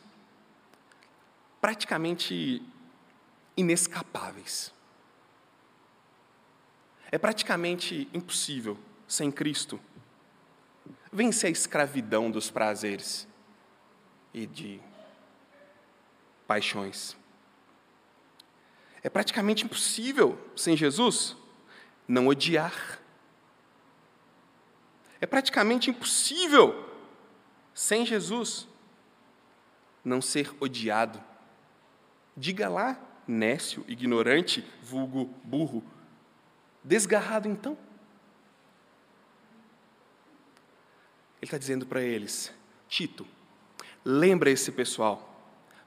praticamente 1.60 2.62
inescapáveis. 3.56 4.72
É 7.10 7.18
praticamente 7.18 8.08
impossível, 8.12 8.78
sem 9.08 9.30
Cristo, 9.30 9.80
vencer 11.12 11.48
a 11.48 11.52
escravidão 11.52 12.30
dos 12.30 12.50
prazeres 12.50 13.26
e 14.34 14.46
de 14.46 14.80
paixões. 16.46 17.16
É 19.02 19.08
praticamente 19.08 19.64
impossível, 19.64 20.38
sem 20.56 20.76
Jesus, 20.76 21.36
não 22.08 22.26
odiar 22.26 23.00
é 25.20 25.26
praticamente 25.26 25.90
impossível, 25.90 26.88
sem 27.74 28.04
Jesus, 28.04 28.68
não 30.04 30.20
ser 30.20 30.54
odiado. 30.60 31.22
Diga 32.36 32.68
lá, 32.68 32.98
nécio, 33.26 33.84
ignorante, 33.88 34.64
vulgo, 34.82 35.24
burro. 35.42 35.82
Desgarrado 36.82 37.48
então. 37.48 37.76
Ele 41.36 41.44
está 41.46 41.58
dizendo 41.58 41.86
para 41.86 42.02
eles: 42.02 42.52
Tito, 42.88 43.26
lembra 44.04 44.50
esse 44.50 44.70
pessoal 44.70 45.35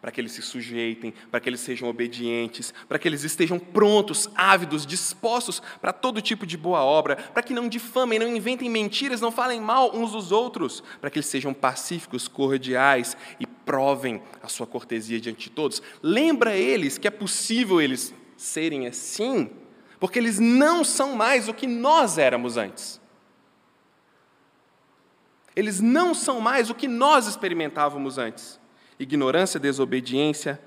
para 0.02 0.12
que 0.12 0.22
eles 0.22 0.32
se 0.32 0.42
sujeitem, 0.42 1.14
para 1.30 1.40
que 1.40 1.50
eles 1.50 1.60
sejam 1.60 1.90
obedientes, 1.90 2.74
para 2.88 2.98
que 2.98 3.08
eles 3.08 3.24
estejam 3.24 3.60
prontos, 3.60 4.30
ávidos, 4.34 4.86
dispostos 4.86 5.62
para 5.82 5.92
todo 5.92 6.22
tipo 6.22 6.46
de 6.46 6.56
boa 6.58 6.84
obra, 6.84 7.18
para 7.18 7.44
que 7.44 7.54
não 7.54 7.68
difamem, 7.68 8.18
não 8.18 8.28
inventem 8.28 8.70
mentiras, 8.70 9.20
não 9.20 9.32
falem 9.32 9.60
mal 9.60 9.96
uns 9.96 10.14
dos 10.14 10.32
outros, 10.32 10.82
para 11.02 11.10
que 11.10 11.20
eles 11.20 11.28
sejam 11.28 11.54
pacíficos, 11.54 12.28
cordiais 12.28 13.18
e 13.40 13.46
provem 13.46 14.22
a 14.42 14.48
sua 14.48 14.66
cortesia 14.66 15.20
diante 15.20 15.44
de 15.44 15.50
todos. 15.50 15.82
Lembra 16.02 16.56
eles 16.56 16.98
que 16.98 17.08
é 17.08 17.12
possível 17.12 17.82
eles 17.82 18.14
serem 18.38 18.88
assim, 18.88 19.50
porque 20.00 20.18
eles 20.18 20.40
não 20.40 20.84
são 20.84 21.16
mais 21.16 21.50
o 21.50 21.54
que 21.54 21.68
nós 21.68 22.18
éramos 22.18 22.56
antes. 22.56 23.00
Eles 25.56 25.82
não 25.82 26.14
são 26.14 26.40
mais 26.40 26.70
o 26.70 26.76
que 26.76 26.88
nós 26.88 27.28
experimentávamos 27.28 28.18
antes: 28.18 28.59
ignorância, 29.00 29.60
desobediência, 29.60 30.60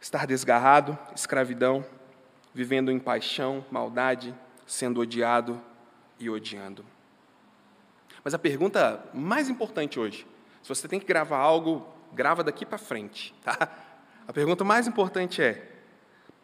estar 0.00 0.26
desgarrado, 0.26 0.98
escravidão, 1.14 1.84
vivendo 2.52 2.92
em 2.92 2.98
paixão, 2.98 3.64
maldade, 3.70 4.34
sendo 4.66 5.00
odiado 5.00 5.60
e 6.18 6.28
odiando. 6.28 6.84
Mas 8.22 8.34
a 8.34 8.38
pergunta 8.38 9.02
mais 9.14 9.48
importante 9.48 9.98
hoje, 9.98 10.26
se 10.62 10.68
você 10.68 10.86
tem 10.86 11.00
que 11.00 11.06
gravar 11.06 11.38
algo, 11.38 11.86
grava 12.12 12.44
daqui 12.44 12.66
para 12.66 12.78
frente, 12.78 13.34
tá? 13.42 13.68
A 14.28 14.32
pergunta 14.32 14.64
mais 14.64 14.86
importante 14.86 15.42
é: 15.42 15.70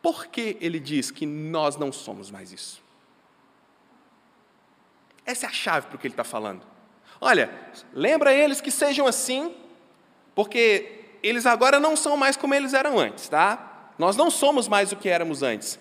por 0.02 0.26
que 0.26 0.56
ele 0.60 0.80
diz 0.80 1.10
que 1.10 1.26
nós 1.26 1.76
não 1.76 1.92
somos 1.92 2.30
mais 2.30 2.52
isso? 2.52 2.82
Essa 5.25 5.46
é 5.46 5.48
a 5.48 5.52
chave 5.52 5.88
para 5.88 5.96
o 5.96 5.98
que 5.98 6.06
ele 6.06 6.14
está 6.14 6.25
falando. 6.25 6.66
Olha, 7.20 7.50
lembra 7.92 8.32
eles 8.32 8.60
que 8.60 8.70
sejam 8.70 9.06
assim, 9.06 9.54
porque 10.34 11.16
eles 11.22 11.46
agora 11.46 11.80
não 11.80 11.96
são 11.96 12.16
mais 12.16 12.37
como 12.37 12.54
eles 12.54 12.75
eram 12.75 12.98
antes, 12.98 13.28
tá? 13.28 13.92
Nós 13.98 14.16
não 14.16 14.30
somos 14.30 14.68
mais 14.68 14.92
o 14.92 14.96
que 14.96 15.08
éramos 15.08 15.42
antes. 15.42 15.78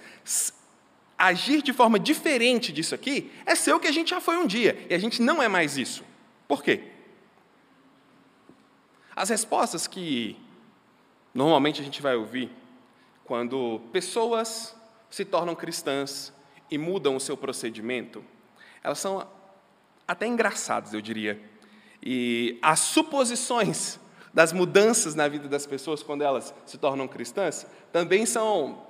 Agir 1.17 1.61
de 1.61 1.73
forma 1.73 1.99
diferente 1.99 2.71
disso 2.71 2.95
aqui 2.95 3.31
é 3.45 3.55
ser 3.55 3.73
o 3.73 3.79
que 3.79 3.87
a 3.87 3.91
gente 3.91 4.09
já 4.09 4.19
foi 4.19 4.37
um 4.37 4.47
dia, 4.47 4.85
e 4.89 4.93
a 4.93 4.97
gente 4.97 5.21
não 5.21 5.41
é 5.41 5.47
mais 5.47 5.77
isso. 5.77 6.03
Por 6.47 6.63
quê? 6.63 6.83
As 9.15 9.29
respostas 9.29 9.87
que 9.87 10.37
normalmente 11.33 11.81
a 11.81 11.83
gente 11.83 12.01
vai 12.01 12.15
ouvir 12.15 12.51
quando 13.25 13.81
pessoas 13.91 14.75
se 15.09 15.25
tornam 15.25 15.55
cristãs 15.55 16.33
e 16.69 16.77
mudam 16.77 17.15
o 17.15 17.19
seu 17.19 17.35
procedimento, 17.35 18.23
elas 18.83 18.99
são 18.99 19.27
até 20.07 20.25
engraçadas, 20.25 20.93
eu 20.93 21.01
diria. 21.01 21.41
E 22.01 22.57
as 22.61 22.79
suposições 22.79 23.99
das 24.33 24.53
mudanças 24.53 25.15
na 25.15 25.27
vida 25.27 25.47
das 25.47 25.65
pessoas 25.65 26.03
quando 26.03 26.21
elas 26.21 26.53
se 26.65 26.77
tornam 26.77 27.07
cristãs 27.07 27.65
também 27.91 28.25
são 28.25 28.85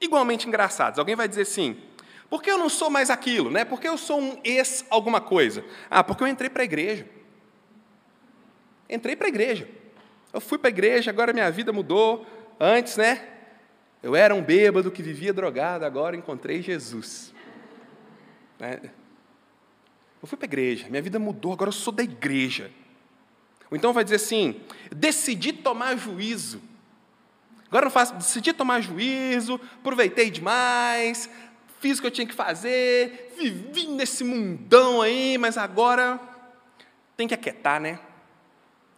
igualmente 0.00 0.48
engraçadas. 0.48 0.98
Alguém 0.98 1.14
vai 1.14 1.28
dizer 1.28 1.42
assim: 1.42 1.76
por 2.28 2.42
que 2.42 2.50
eu 2.50 2.58
não 2.58 2.68
sou 2.68 2.88
mais 2.88 3.10
aquilo? 3.10 3.50
Né? 3.50 3.64
Por 3.64 3.80
que 3.80 3.88
eu 3.88 3.98
sou 3.98 4.20
um 4.20 4.40
ex 4.42 4.84
alguma 4.88 5.20
coisa? 5.20 5.64
Ah, 5.90 6.02
porque 6.02 6.22
eu 6.22 6.28
entrei 6.28 6.48
para 6.48 6.62
a 6.62 6.64
igreja. 6.64 7.06
Entrei 8.88 9.14
para 9.14 9.26
a 9.26 9.28
igreja. 9.28 9.68
Eu 10.32 10.40
fui 10.40 10.58
para 10.58 10.68
a 10.68 10.70
igreja, 10.70 11.10
agora 11.10 11.32
minha 11.32 11.50
vida 11.50 11.72
mudou. 11.72 12.26
Antes, 12.58 12.96
né? 12.96 13.28
Eu 14.02 14.16
era 14.16 14.34
um 14.34 14.42
bêbado 14.42 14.90
que 14.90 15.02
vivia 15.02 15.32
drogado, 15.32 15.84
agora 15.84 16.16
encontrei 16.16 16.62
Jesus. 16.62 17.34
Né? 18.58 18.80
Eu 20.22 20.28
fui 20.28 20.36
para 20.36 20.46
a 20.46 20.48
igreja, 20.48 20.88
minha 20.88 21.00
vida 21.00 21.18
mudou, 21.18 21.52
agora 21.52 21.68
eu 21.68 21.72
sou 21.72 21.92
da 21.92 22.02
igreja. 22.02 22.70
Ou 23.70 23.76
então 23.76 23.92
vai 23.92 24.04
dizer 24.04 24.16
assim: 24.16 24.60
decidi 24.90 25.52
tomar 25.52 25.96
juízo. 25.96 26.60
Agora 27.68 27.86
eu 27.86 27.90
faço, 27.90 28.14
decidi 28.14 28.52
tomar 28.52 28.80
juízo, 28.80 29.60
aproveitei 29.78 30.28
demais, 30.28 31.30
fiz 31.78 31.98
o 31.98 32.00
que 32.00 32.06
eu 32.08 32.10
tinha 32.10 32.26
que 32.26 32.34
fazer, 32.34 33.32
vivi 33.38 33.86
nesse 33.86 34.24
mundão 34.24 35.00
aí, 35.00 35.38
mas 35.38 35.56
agora 35.56 36.20
tem 37.16 37.28
que 37.28 37.34
aquietar, 37.34 37.80
né? 37.80 38.00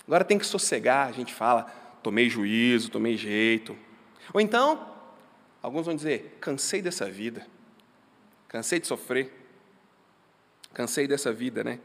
Agora 0.07 0.25
tem 0.25 0.39
que 0.39 0.47
sossegar, 0.47 1.07
a 1.07 1.13
gente 1.13 1.35
fala, 1.35 1.65
tomei 2.03 2.31
juízo, 2.31 2.91
tomei 2.91 3.17
jeito. 3.17 3.77
Ou 4.33 4.41
então, 4.41 4.91
alguns 5.63 5.87
vão 5.87 5.95
dizer, 5.95 6.39
cansei 6.41 6.81
dessa 6.81 7.11
vida, 7.11 7.47
cansei 8.49 8.81
de 8.81 8.87
sofrer, 8.87 9.42
cansei 10.73 11.07
dessa 11.07 11.33
vida, 11.33 11.63
né? 11.63 11.79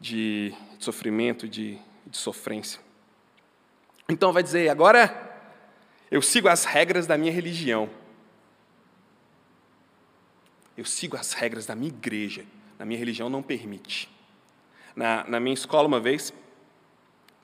De, 0.00 0.54
sofrimento, 0.78 1.48
de, 1.48 1.78
de 2.06 2.16
sofrência. 2.16 2.80
Então 4.08 4.32
vai 4.32 4.42
dizer, 4.42 4.68
agora 4.68 5.28
eu 6.10 6.22
sigo 6.22 6.48
as 6.48 6.64
regras 6.64 7.06
da 7.06 7.18
minha 7.18 7.32
religião. 7.32 7.90
Eu 10.76 10.84
sigo 10.84 11.16
as 11.16 11.32
regras 11.32 11.66
da 11.66 11.74
minha 11.74 11.88
igreja. 11.88 12.44
Na 12.78 12.84
minha 12.84 12.98
religião 12.98 13.28
não 13.28 13.42
permite. 13.42 14.08
Na, 14.94 15.24
na 15.28 15.40
minha 15.40 15.54
escola, 15.54 15.86
uma 15.86 16.00
vez, 16.00 16.32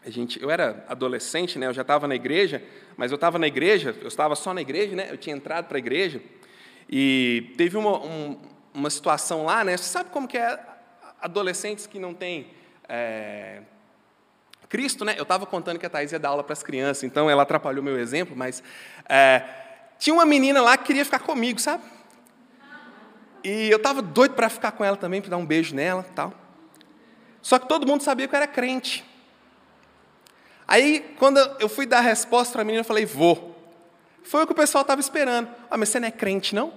a 0.05 0.11
gente, 0.11 0.41
eu 0.41 0.51
era 0.51 0.85
adolescente, 0.89 1.59
né, 1.59 1.67
eu 1.67 1.73
já 1.73 1.83
estava 1.83 2.07
na 2.07 2.15
igreja, 2.15 2.63
mas 2.97 3.11
eu 3.11 3.17
estava 3.17 3.39
na 3.39 3.47
igreja, 3.47 3.97
eu 4.01 4.09
estava 4.09 4.37
só 4.37 4.55
na 4.55 4.61
igreja, 4.61 4.95
né, 4.95 5.09
eu 5.11 5.17
tinha 5.17 5.35
entrado 5.35 5.67
para 5.67 5.77
a 5.77 5.79
igreja, 5.79 6.23
e 6.89 7.53
teve 7.57 7.77
uma, 7.77 7.99
um, 8.05 8.39
uma 8.75 8.91
situação 8.91 9.45
lá, 9.45 9.65
né, 9.65 9.77
você 9.77 9.85
sabe 9.85 10.11
como 10.11 10.29
que 10.29 10.37
é 10.37 10.61
adolescentes 11.21 11.87
que 11.87 11.99
não 11.99 12.13
têm 12.13 12.51
é, 12.89 13.63
Cristo, 14.69 15.05
né, 15.05 15.15
eu 15.17 15.23
estava 15.23 15.47
contando 15.47 15.79
que 15.79 15.87
a 15.87 15.91
Thais 15.91 16.13
ia 16.13 16.19
dar 16.19 16.31
aula 16.31 16.43
para 16.43 16.53
as 16.53 16.63
crianças, 16.63 17.05
então 17.05 17.31
ela 17.31 17.45
atrapalhou 17.45 17.83
meu 17.83 17.99
exemplo, 17.99 18.37
mas 18.37 18.63
é, 19.09 19.45
tinha 19.99 20.13
uma 20.13 20.27
menina 20.27 20.61
lá 20.61 20.77
que 20.77 20.85
queria 20.85 21.05
ficar 21.05 21.21
comigo, 21.21 21.61
sabe? 21.61 21.83
E 23.45 23.71
eu 23.71 23.77
estava 23.77 24.01
doido 24.01 24.35
para 24.35 24.49
ficar 24.49 24.73
com 24.73 24.85
ela 24.85 24.97
também, 24.97 25.21
para 25.21 25.31
dar 25.31 25.37
um 25.37 25.45
beijo 25.45 25.75
nela 25.75 26.05
tal. 26.15 26.33
Só 27.43 27.59
que 27.59 27.69
todo 27.69 27.87
mundo 27.87 28.03
sabia 28.03 28.27
que 28.27 28.35
eu 28.35 28.39
era 28.39 28.47
crente. 28.47 29.05
Aí, 30.67 31.15
quando 31.19 31.39
eu 31.61 31.69
fui 31.69 31.85
dar 31.85 31.99
a 31.99 32.01
resposta 32.01 32.55
para 32.55 32.63
a 32.63 32.65
menina, 32.65 32.81
eu 32.81 32.87
falei, 32.87 33.05
vou. 33.05 33.55
Foi 34.23 34.43
o 34.43 34.47
que 34.47 34.53
o 34.53 34.57
pessoal 34.57 34.81
estava 34.81 35.01
esperando. 35.01 35.49
Ah, 35.71 35.77
mas 35.77 35.91
você 35.91 36.01
não 36.01 36.09
é 36.09 36.11
crente, 36.11 36.55
não? 36.55 36.73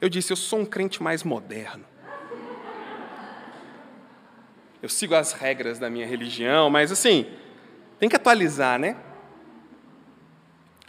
Eu 0.00 0.08
disse, 0.08 0.32
eu 0.32 0.36
sou 0.36 0.60
um 0.60 0.64
crente 0.64 1.02
mais 1.02 1.22
moderno. 1.22 1.84
Eu 4.82 4.88
sigo 4.88 5.14
as 5.14 5.32
regras 5.32 5.78
da 5.78 5.88
minha 5.88 6.06
religião, 6.06 6.68
mas 6.68 6.92
assim, 6.92 7.26
tem 7.98 8.08
que 8.08 8.16
atualizar, 8.16 8.78
né? 8.78 8.96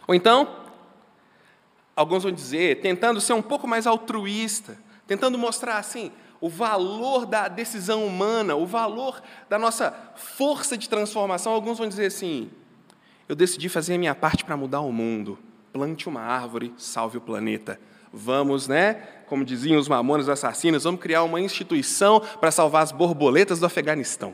Ou 0.07 0.13
então, 0.13 0.65
alguns 1.95 2.23
vão 2.23 2.31
dizer, 2.31 2.81
tentando 2.81 3.21
ser 3.21 3.33
um 3.33 3.41
pouco 3.41 3.67
mais 3.67 3.87
altruísta, 3.87 4.77
tentando 5.07 5.37
mostrar 5.37 5.77
assim, 5.77 6.11
o 6.41 6.49
valor 6.49 7.25
da 7.25 7.47
decisão 7.47 8.05
humana, 8.05 8.55
o 8.55 8.65
valor 8.65 9.21
da 9.49 9.57
nossa 9.57 9.91
força 10.15 10.77
de 10.77 10.89
transformação. 10.89 11.53
Alguns 11.53 11.77
vão 11.77 11.87
dizer 11.87 12.07
assim: 12.07 12.51
eu 13.27 13.35
decidi 13.35 13.69
fazer 13.69 13.95
a 13.95 13.97
minha 13.97 14.13
parte 14.13 14.43
para 14.43 14.57
mudar 14.57 14.81
o 14.81 14.91
mundo. 14.91 15.39
Plante 15.73 16.07
uma 16.07 16.21
árvore, 16.21 16.73
salve 16.77 17.17
o 17.17 17.21
planeta. 17.21 17.79
Vamos, 18.17 18.65
né? 18.65 18.93
Como 19.27 19.43
diziam 19.43 19.77
os 19.77 19.89
mamonas 19.89 20.29
assassinos, 20.29 20.85
vamos 20.85 21.01
criar 21.01 21.23
uma 21.23 21.41
instituição 21.41 22.21
para 22.39 22.49
salvar 22.49 22.81
as 22.81 22.93
borboletas 22.93 23.59
do 23.59 23.65
Afeganistão. 23.65 24.33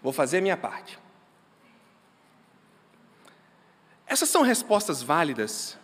Vou 0.00 0.12
fazer 0.12 0.38
a 0.38 0.40
minha 0.40 0.56
parte. 0.56 0.96
Essas 4.06 4.28
são 4.28 4.42
respostas 4.42 5.02
válidas 5.02 5.76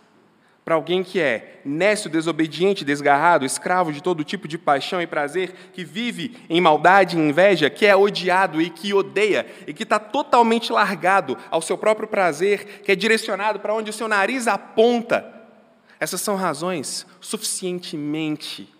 para 0.63 0.75
alguém 0.75 1.03
que 1.03 1.19
é 1.19 1.59
nécio, 1.65 2.09
desobediente, 2.09 2.85
desgarrado, 2.85 3.45
escravo 3.45 3.91
de 3.91 4.01
todo 4.01 4.23
tipo 4.23 4.47
de 4.47 4.57
paixão 4.57 5.01
e 5.01 5.07
prazer, 5.07 5.53
que 5.73 5.83
vive 5.83 6.37
em 6.49 6.61
maldade 6.61 7.17
e 7.17 7.19
inveja, 7.19 7.69
que 7.69 7.85
é 7.85 7.95
odiado 7.97 8.61
e 8.61 8.69
que 8.69 8.93
odeia, 8.93 9.45
e 9.65 9.73
que 9.73 9.83
está 9.83 9.99
totalmente 9.99 10.71
largado 10.71 11.37
ao 11.51 11.61
seu 11.61 11.77
próprio 11.77 12.07
prazer, 12.07 12.81
que 12.81 12.93
é 12.93 12.95
direcionado 12.95 13.59
para 13.59 13.73
onde 13.73 13.89
o 13.89 13.93
seu 13.93 14.07
nariz 14.07 14.47
aponta. 14.47 15.36
Essas 15.99 16.21
são 16.21 16.35
razões 16.35 17.05
suficientemente, 17.19 18.73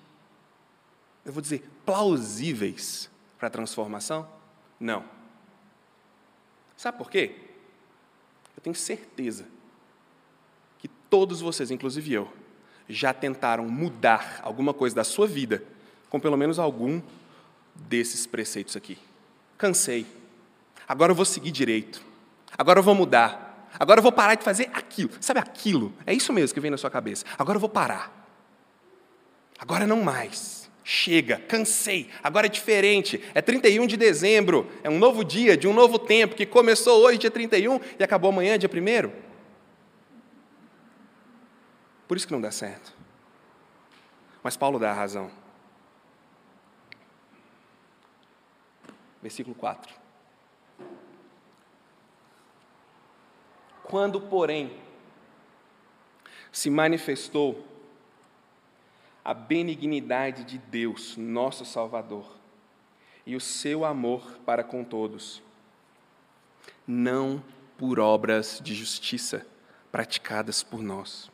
eu 1.25 1.33
vou 1.33 1.41
dizer, 1.41 1.69
plausíveis 1.85 3.09
para 3.37 3.47
a 3.47 3.51
transformação? 3.51 4.27
Não. 4.79 5.03
Sabe 6.75 6.97
por 6.97 7.09
quê? 7.09 7.35
Eu 8.55 8.61
tenho 8.61 8.75
certeza 8.75 9.45
Todos 11.09 11.39
vocês, 11.39 11.71
inclusive 11.71 12.13
eu, 12.13 12.31
já 12.87 13.13
tentaram 13.13 13.67
mudar 13.69 14.39
alguma 14.43 14.73
coisa 14.73 14.95
da 14.95 15.03
sua 15.03 15.27
vida 15.27 15.63
com 16.09 16.19
pelo 16.19 16.37
menos 16.37 16.59
algum 16.59 17.01
desses 17.75 18.25
preceitos 18.25 18.75
aqui. 18.75 18.97
Cansei. 19.57 20.05
Agora 20.87 21.11
eu 21.11 21.15
vou 21.15 21.25
seguir 21.25 21.51
direito. 21.51 22.01
Agora 22.57 22.79
eu 22.79 22.83
vou 22.83 22.95
mudar. 22.95 23.46
Agora 23.79 23.99
eu 23.99 24.03
vou 24.03 24.11
parar 24.11 24.35
de 24.35 24.43
fazer 24.43 24.69
aquilo. 24.73 25.09
Sabe 25.19 25.39
aquilo? 25.39 25.93
É 26.05 26.13
isso 26.13 26.33
mesmo 26.33 26.53
que 26.53 26.59
vem 26.59 26.71
na 26.71 26.77
sua 26.77 26.89
cabeça. 26.89 27.25
Agora 27.37 27.57
eu 27.57 27.59
vou 27.59 27.69
parar. 27.69 28.11
Agora 29.59 29.85
não 29.85 30.01
mais. 30.03 30.69
Chega, 30.83 31.37
cansei. 31.47 32.09
Agora 32.23 32.45
é 32.45 32.49
diferente. 32.49 33.21
É 33.33 33.41
31 33.41 33.85
de 33.87 33.97
dezembro. 33.97 34.71
É 34.83 34.89
um 34.89 34.97
novo 34.97 35.23
dia, 35.23 35.57
de 35.57 35.67
um 35.67 35.73
novo 35.73 35.99
tempo, 35.99 36.35
que 36.35 36.45
começou 36.45 37.03
hoje, 37.03 37.17
dia 37.17 37.31
31, 37.31 37.79
e 37.99 38.03
acabou 38.03 38.29
amanhã, 38.29 38.57
dia 38.57 38.69
1. 38.69 39.11
Por 42.07 42.15
isso 42.15 42.25
que 42.25 42.33
não 42.33 42.39
dá 42.39 42.51
certo. 42.51 42.93
Mas 44.41 44.55
Paulo 44.55 44.79
dá 44.79 44.91
a 44.91 44.93
razão. 44.93 45.29
Versículo 49.21 49.55
4. 49.55 50.06
Quando, 53.97 54.21
porém, 54.21 54.71
se 56.51 56.69
manifestou 56.69 57.65
a 59.25 59.33
benignidade 59.33 60.43
de 60.43 60.59
Deus, 60.59 61.17
nosso 61.17 61.65
Salvador, 61.65 62.37
e 63.25 63.35
o 63.35 63.41
seu 63.41 63.83
amor 63.83 64.37
para 64.45 64.63
com 64.63 64.83
todos, 64.83 65.41
não 66.85 67.43
por 67.75 67.99
obras 67.99 68.61
de 68.63 68.75
justiça 68.75 69.47
praticadas 69.91 70.61
por 70.61 70.83
nós, 70.83 71.31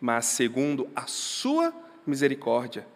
mas 0.00 0.24
segundo 0.24 0.88
a 0.96 1.06
sua 1.06 1.74
misericórdia, 2.06 2.86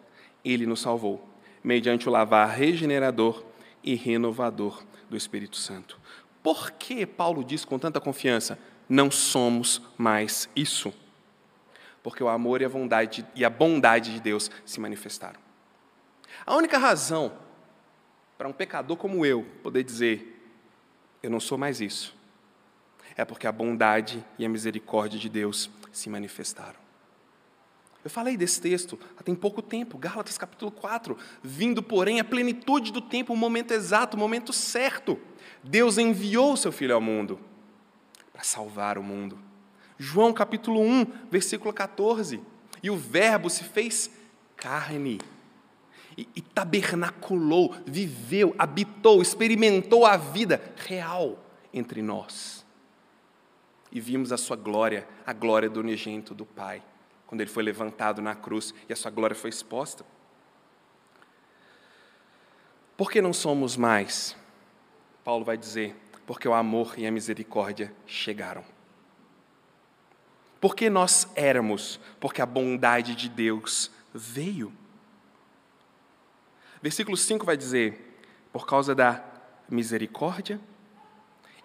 ele 0.43 0.65
nos 0.65 0.81
salvou, 0.81 1.23
mediante 1.63 2.09
o 2.09 2.11
lavar 2.11 2.49
regenerador 2.49 3.45
e 3.83 3.93
renovador 3.93 4.83
do 5.07 5.15
Espírito 5.15 5.57
Santo. 5.57 6.01
Por 6.41 6.71
que 6.71 7.05
Paulo 7.05 7.43
diz 7.43 7.63
com 7.63 7.77
tanta 7.77 8.01
confiança: 8.01 8.57
não 8.91 9.09
somos 9.09 9.81
mais 9.97 10.49
isso? 10.55 10.93
porque 12.03 12.23
o 12.23 12.29
amor 12.29 12.61
e 12.61 12.65
a 12.65 12.69
bondade, 12.69 13.25
e 13.35 13.45
a 13.45 13.49
bondade 13.49 14.13
de 14.13 14.19
Deus 14.19 14.49
se 14.65 14.79
manifestaram. 14.79 15.39
A 16.45 16.55
única 16.55 16.77
razão 16.77 17.33
para 18.37 18.47
um 18.47 18.53
pecador 18.53 18.97
como 18.97 19.25
eu 19.25 19.45
poder 19.61 19.83
dizer, 19.83 20.39
eu 21.21 21.29
não 21.29 21.39
sou 21.39 21.57
mais 21.57 21.79
isso, 21.79 22.15
é 23.15 23.23
porque 23.23 23.45
a 23.45 23.51
bondade 23.51 24.23
e 24.39 24.45
a 24.45 24.49
misericórdia 24.49 25.19
de 25.19 25.29
Deus 25.29 25.69
se 25.91 26.09
manifestaram. 26.09 26.81
Eu 28.03 28.09
falei 28.09 28.35
desse 28.35 28.59
texto 28.59 28.97
há 29.15 29.21
tem 29.21 29.35
pouco 29.35 29.61
tempo, 29.61 29.95
Gálatas 29.95 30.35
capítulo 30.35 30.71
4. 30.71 31.15
Vindo, 31.43 31.83
porém, 31.83 32.19
a 32.19 32.23
plenitude 32.23 32.91
do 32.91 32.99
tempo, 32.99 33.31
o 33.31 33.37
momento 33.37 33.71
exato, 33.71 34.17
o 34.17 34.19
momento 34.19 34.51
certo. 34.51 35.19
Deus 35.63 35.99
enviou 35.99 36.53
o 36.53 36.57
seu 36.57 36.71
Filho 36.71 36.95
ao 36.95 37.01
mundo 37.01 37.39
para 38.41 38.43
salvar 38.43 38.97
o 38.97 39.03
mundo. 39.03 39.37
João 39.99 40.33
capítulo 40.33 40.81
1, 40.81 41.05
versículo 41.29 41.71
14. 41.71 42.41
E 42.81 42.89
o 42.89 42.97
Verbo 42.97 43.51
se 43.51 43.63
fez 43.63 44.09
carne 44.57 45.19
e, 46.17 46.27
e 46.35 46.41
tabernaculou, 46.41 47.75
viveu, 47.85 48.55
habitou, 48.57 49.21
experimentou 49.21 50.07
a 50.07 50.17
vida 50.17 50.59
real 50.75 51.37
entre 51.71 52.01
nós. 52.01 52.65
E 53.91 54.01
vimos 54.01 54.31
a 54.31 54.37
sua 54.37 54.55
glória, 54.55 55.07
a 55.23 55.33
glória 55.33 55.69
do 55.69 55.79
unigênito 55.79 56.33
do 56.33 56.45
Pai, 56.45 56.81
quando 57.27 57.41
ele 57.41 57.49
foi 57.51 57.61
levantado 57.61 58.23
na 58.23 58.33
cruz 58.33 58.73
e 58.89 58.93
a 58.93 58.95
sua 58.95 59.11
glória 59.11 59.35
foi 59.35 59.51
exposta. 59.51 60.03
Por 62.97 63.11
que 63.11 63.21
não 63.21 63.33
somos 63.33 63.77
mais? 63.77 64.35
Paulo 65.23 65.45
vai 65.45 65.57
dizer, 65.57 65.95
porque 66.25 66.47
o 66.47 66.53
amor 66.53 66.97
e 66.97 67.05
a 67.05 67.11
misericórdia 67.11 67.93
chegaram. 68.05 68.63
Porque 70.59 70.89
nós 70.89 71.27
éramos, 71.35 71.99
porque 72.19 72.41
a 72.41 72.45
bondade 72.45 73.15
de 73.15 73.27
Deus 73.27 73.91
veio. 74.13 74.71
Versículo 76.81 77.17
5 77.17 77.45
vai 77.45 77.57
dizer: 77.57 78.19
por 78.53 78.65
causa 78.67 78.93
da 78.93 79.23
misericórdia 79.69 80.59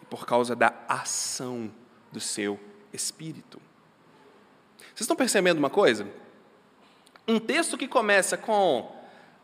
e 0.02 0.06
por 0.06 0.26
causa 0.26 0.56
da 0.56 0.72
ação 0.88 1.70
do 2.10 2.20
seu 2.20 2.58
espírito. 2.92 3.60
Vocês 4.78 5.00
estão 5.00 5.16
percebendo 5.16 5.58
uma 5.58 5.70
coisa? 5.70 6.08
Um 7.28 7.38
texto 7.38 7.76
que 7.76 7.86
começa 7.86 8.36
com: 8.36 8.90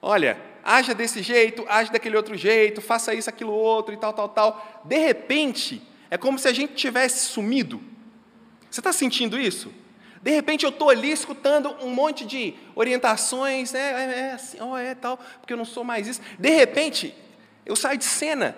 olha, 0.00 0.51
haja 0.62 0.94
desse 0.94 1.22
jeito, 1.22 1.64
haja 1.68 1.92
daquele 1.92 2.16
outro 2.16 2.36
jeito, 2.36 2.80
faça 2.80 3.14
isso, 3.14 3.28
aquilo 3.28 3.52
outro 3.52 3.94
e 3.94 3.96
tal, 3.96 4.12
tal, 4.12 4.28
tal. 4.28 4.82
De 4.84 4.98
repente, 4.98 5.82
é 6.10 6.16
como 6.16 6.38
se 6.38 6.48
a 6.48 6.52
gente 6.52 6.74
tivesse 6.74 7.26
sumido 7.26 7.92
você 8.72 8.80
está 8.80 8.90
sentindo 8.90 9.38
isso? 9.38 9.70
De 10.22 10.30
repente 10.30 10.64
eu 10.64 10.70
estou 10.70 10.88
ali 10.88 11.10
escutando 11.12 11.76
um 11.82 11.90
monte 11.90 12.24
de 12.24 12.54
orientações, 12.74 13.72
né? 13.72 13.80
É, 13.80 14.18
é 14.20 14.32
assim, 14.32 14.56
oh, 14.62 14.76
é 14.78 14.94
tal, 14.94 15.18
porque 15.38 15.52
eu 15.52 15.58
não 15.58 15.64
sou 15.66 15.84
mais 15.84 16.06
isso. 16.06 16.22
De 16.38 16.48
repente, 16.48 17.14
eu 17.66 17.76
saio 17.76 17.98
de 17.98 18.04
cena. 18.04 18.56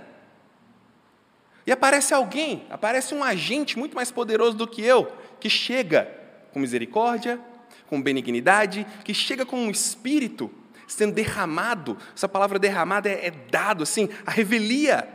E 1.66 1.72
aparece 1.72 2.14
alguém, 2.14 2.64
aparece 2.70 3.12
um 3.12 3.24
agente 3.24 3.76
muito 3.76 3.96
mais 3.96 4.12
poderoso 4.12 4.56
do 4.56 4.68
que 4.68 4.82
eu, 4.82 5.10
que 5.40 5.50
chega 5.50 6.08
com 6.52 6.60
misericórdia, 6.60 7.40
com 7.88 8.00
benignidade, 8.00 8.86
que 9.02 9.12
chega 9.12 9.44
com 9.44 9.56
um 9.56 9.70
espírito 9.70 10.48
sendo 10.86 11.14
derramado. 11.14 11.96
Essa 12.14 12.28
palavra 12.28 12.58
derramada 12.58 13.08
é, 13.08 13.26
é 13.26 13.30
dado 13.30 13.82
assim, 13.82 14.08
a 14.26 14.30
revelia, 14.30 15.08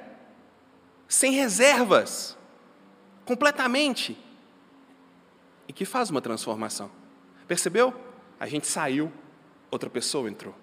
sem 1.08 1.34
reservas, 1.34 2.38
completamente 3.26 4.18
e 5.70 5.74
que 5.74 5.86
faz 5.86 6.10
uma 6.10 6.20
transformação. 6.20 6.90
Percebeu? 7.48 7.94
A 8.40 8.48
gente 8.48 8.66
saiu, 8.66 9.12
outra 9.70 9.88
pessoa 9.88 10.28
entrou. 10.28 10.56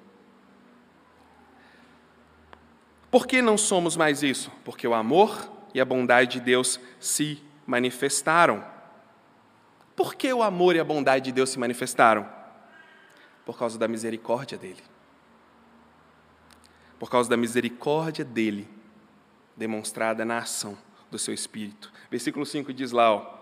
Por 3.08 3.24
que 3.24 3.40
não 3.40 3.56
somos 3.56 3.96
mais 3.96 4.24
isso? 4.24 4.50
Porque 4.64 4.86
o 4.86 4.92
amor 4.92 5.48
e 5.72 5.80
a 5.80 5.84
bondade 5.84 6.32
de 6.32 6.40
Deus 6.40 6.80
se 6.98 7.40
manifestaram. 7.64 8.64
Por 9.94 10.16
que 10.16 10.32
o 10.32 10.42
amor 10.42 10.74
e 10.74 10.80
a 10.80 10.84
bondade 10.84 11.26
de 11.26 11.32
Deus 11.32 11.50
se 11.50 11.58
manifestaram? 11.58 12.28
Por 13.44 13.56
causa 13.56 13.78
da 13.78 13.86
misericórdia 13.86 14.58
dele. 14.58 14.82
Por 16.98 17.10
causa 17.10 17.28
da 17.28 17.36
misericórdia 17.36 18.24
dele, 18.24 18.68
demonstrada 19.56 20.24
na 20.24 20.38
ação 20.38 20.76
do 21.10 21.18
seu 21.18 21.34
espírito. 21.34 21.92
Versículo 22.10 22.44
5 22.44 22.72
diz 22.72 22.92
lá, 22.92 23.12
ó, 23.12 23.36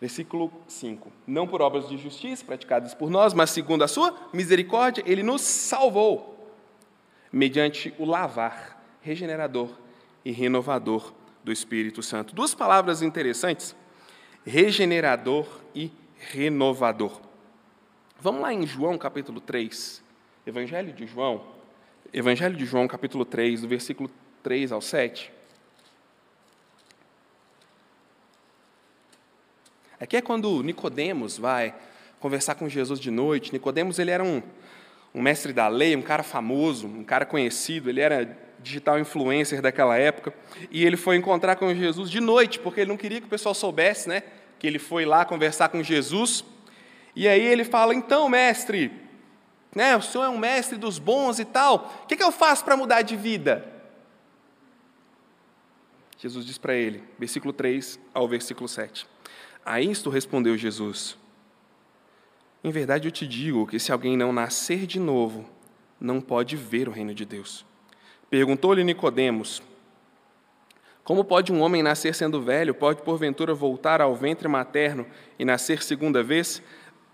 Versículo 0.00 0.52
5: 0.68 1.10
Não 1.26 1.46
por 1.46 1.62
obras 1.62 1.88
de 1.88 1.96
justiça 1.96 2.44
praticadas 2.44 2.94
por 2.94 3.08
nós, 3.08 3.32
mas 3.32 3.50
segundo 3.50 3.82
a 3.82 3.88
sua 3.88 4.14
misericórdia, 4.32 5.02
ele 5.06 5.22
nos 5.22 5.40
salvou, 5.40 6.52
mediante 7.32 7.94
o 7.98 8.04
lavar 8.04 8.82
regenerador 9.00 9.70
e 10.24 10.30
renovador 10.30 11.14
do 11.42 11.50
Espírito 11.50 12.02
Santo. 12.02 12.34
Duas 12.34 12.54
palavras 12.54 13.00
interessantes: 13.00 13.74
regenerador 14.44 15.46
e 15.74 15.90
renovador. 16.18 17.20
Vamos 18.20 18.42
lá 18.42 18.52
em 18.52 18.66
João 18.66 18.98
capítulo 18.98 19.40
3, 19.40 20.02
Evangelho 20.46 20.92
de 20.92 21.06
João, 21.06 21.55
Evangelho 22.12 22.56
de 22.56 22.64
João 22.64 22.86
capítulo 22.86 23.24
3, 23.24 23.62
do 23.62 23.68
versículo 23.68 24.10
3 24.42 24.72
ao 24.72 24.80
7. 24.80 25.32
Aqui 29.98 30.16
é 30.16 30.22
quando 30.22 30.62
Nicodemos 30.62 31.38
vai 31.38 31.74
conversar 32.20 32.54
com 32.54 32.68
Jesus 32.68 33.00
de 33.00 33.10
noite. 33.10 33.52
Nicodemos 33.52 33.98
ele 33.98 34.10
era 34.10 34.22
um, 34.22 34.42
um 35.14 35.22
mestre 35.22 35.52
da 35.52 35.68
lei, 35.68 35.96
um 35.96 36.02
cara 36.02 36.22
famoso, 36.22 36.86
um 36.86 37.02
cara 37.02 37.24
conhecido, 37.24 37.88
ele 37.88 38.00
era 38.00 38.36
digital 38.60 38.98
influencer 38.98 39.60
daquela 39.60 39.96
época, 39.96 40.32
e 40.70 40.84
ele 40.84 40.96
foi 40.96 41.16
encontrar 41.16 41.56
com 41.56 41.72
Jesus 41.74 42.10
de 42.10 42.20
noite, 42.20 42.58
porque 42.58 42.80
ele 42.80 42.88
não 42.88 42.96
queria 42.96 43.20
que 43.20 43.26
o 43.26 43.30
pessoal 43.30 43.54
soubesse, 43.54 44.08
né, 44.08 44.22
que 44.58 44.66
ele 44.66 44.78
foi 44.78 45.04
lá 45.04 45.24
conversar 45.24 45.68
com 45.68 45.82
Jesus. 45.82 46.44
E 47.14 47.26
aí 47.28 47.42
ele 47.42 47.64
fala: 47.64 47.94
"Então, 47.94 48.28
mestre, 48.28 49.05
né, 49.76 49.96
o 49.96 50.02
senhor 50.02 50.24
é 50.24 50.28
um 50.28 50.38
mestre 50.38 50.76
dos 50.76 50.98
bons 50.98 51.38
e 51.38 51.44
tal. 51.44 51.92
O 52.02 52.06
que, 52.06 52.16
que 52.16 52.24
eu 52.24 52.32
faço 52.32 52.64
para 52.64 52.76
mudar 52.76 53.02
de 53.02 53.14
vida?" 53.14 53.76
Jesus 56.18 56.46
diz 56.46 56.56
para 56.56 56.74
ele, 56.74 57.04
versículo 57.18 57.52
3 57.52 58.00
ao 58.14 58.26
versículo 58.26 58.66
7. 58.66 59.06
A 59.64 59.80
isto 59.80 60.08
respondeu 60.08 60.56
Jesus: 60.56 61.16
Em 62.64 62.70
verdade 62.70 63.06
eu 63.06 63.12
te 63.12 63.26
digo 63.26 63.66
que 63.66 63.78
se 63.78 63.92
alguém 63.92 64.16
não 64.16 64.32
nascer 64.32 64.86
de 64.86 64.98
novo, 64.98 65.44
não 66.00 66.20
pode 66.20 66.56
ver 66.56 66.88
o 66.88 66.92
reino 66.92 67.14
de 67.14 67.24
Deus. 67.24 67.66
Perguntou-lhe 68.30 68.82
Nicodemos: 68.82 69.62
Como 71.04 71.22
pode 71.22 71.52
um 71.52 71.60
homem 71.60 71.82
nascer 71.82 72.14
sendo 72.14 72.40
velho? 72.40 72.74
Pode 72.74 73.02
porventura 73.02 73.52
voltar 73.52 74.00
ao 74.00 74.16
ventre 74.16 74.48
materno 74.48 75.06
e 75.38 75.44
nascer 75.44 75.82
segunda 75.82 76.22
vez? 76.22 76.62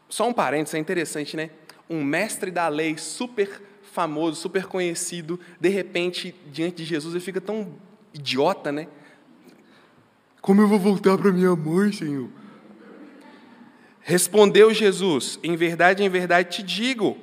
Só 0.08 0.28
um 0.28 0.32
parênteses, 0.32 0.74
é 0.74 0.78
interessante, 0.78 1.36
né? 1.36 1.50
Um 1.88 2.02
mestre 2.02 2.50
da 2.50 2.68
lei 2.68 2.96
super 2.96 3.62
famoso, 3.92 4.40
super 4.40 4.66
conhecido, 4.66 5.38
de 5.60 5.68
repente, 5.68 6.34
diante 6.50 6.78
de 6.78 6.84
Jesus, 6.84 7.14
ele 7.14 7.22
fica 7.22 7.40
tão 7.40 7.74
idiota, 8.14 8.72
né? 8.72 8.88
Como 10.40 10.60
eu 10.60 10.68
vou 10.68 10.78
voltar 10.78 11.16
para 11.18 11.30
minha 11.30 11.54
mãe, 11.54 11.92
Senhor? 11.92 12.28
Respondeu 14.00 14.72
Jesus: 14.74 15.38
Em 15.42 15.54
verdade, 15.54 16.02
em 16.02 16.08
verdade 16.08 16.56
te 16.56 16.62
digo: 16.62 17.16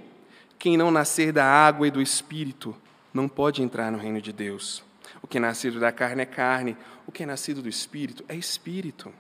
quem 0.58 0.78
não 0.78 0.91
nascer 0.91 1.32
da 1.32 1.45
água 1.45 1.88
e 1.88 1.91
do 1.91 2.02
espírito 2.02 2.76
não 3.13 3.28
pode 3.28 3.62
entrar 3.62 3.91
no 3.91 3.98
reino 3.98 4.22
de 4.22 4.32
Deus. 4.32 4.84
O 5.22 5.28
que 5.28 5.38
é 5.38 5.41
nascido 5.41 5.80
da 5.80 5.91
carne 5.91 6.22
é 6.22 6.26
carne, 6.26 6.78
o 7.06 7.12
que 7.12 7.24
é 7.24 7.26
nascido 7.26 7.62
do 7.62 7.69
espírito 7.69 8.24
é 8.30 8.36
espírito. 8.36 9.12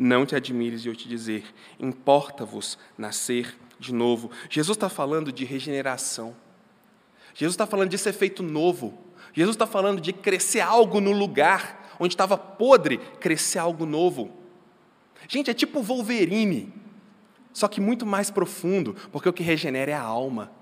Não 0.00 0.24
te 0.24 0.36
admires 0.36 0.80
de 0.80 0.88
eu 0.88 0.94
te 0.94 1.08
dizer: 1.08 1.44
importa-vos 1.76 2.78
nascer 2.96 3.58
de 3.80 3.92
novo. 3.92 4.30
Jesus 4.48 4.76
está 4.76 4.88
falando 4.88 5.32
de 5.32 5.44
regeneração. 5.44 6.36
Jesus 7.34 7.54
está 7.54 7.66
falando 7.66 7.90
de 7.90 7.98
ser 7.98 8.12
feito 8.12 8.40
novo. 8.40 8.96
Jesus 9.32 9.56
está 9.56 9.66
falando 9.66 10.00
de 10.00 10.12
crescer 10.12 10.60
algo 10.60 11.00
no 11.00 11.10
lugar 11.10 11.96
onde 11.98 12.14
estava 12.14 12.38
podre, 12.38 12.98
crescer 13.18 13.58
algo 13.58 13.84
novo. 13.84 14.30
Gente, 15.26 15.50
é 15.50 15.54
tipo 15.54 15.82
Wolverine. 15.82 16.72
só 17.52 17.66
que 17.66 17.80
muito 17.80 18.06
mais 18.06 18.30
profundo, 18.30 18.94
porque 19.10 19.28
o 19.28 19.32
que 19.32 19.42
regenera 19.42 19.90
é 19.90 19.94
a 19.94 20.00
alma. 20.00 20.52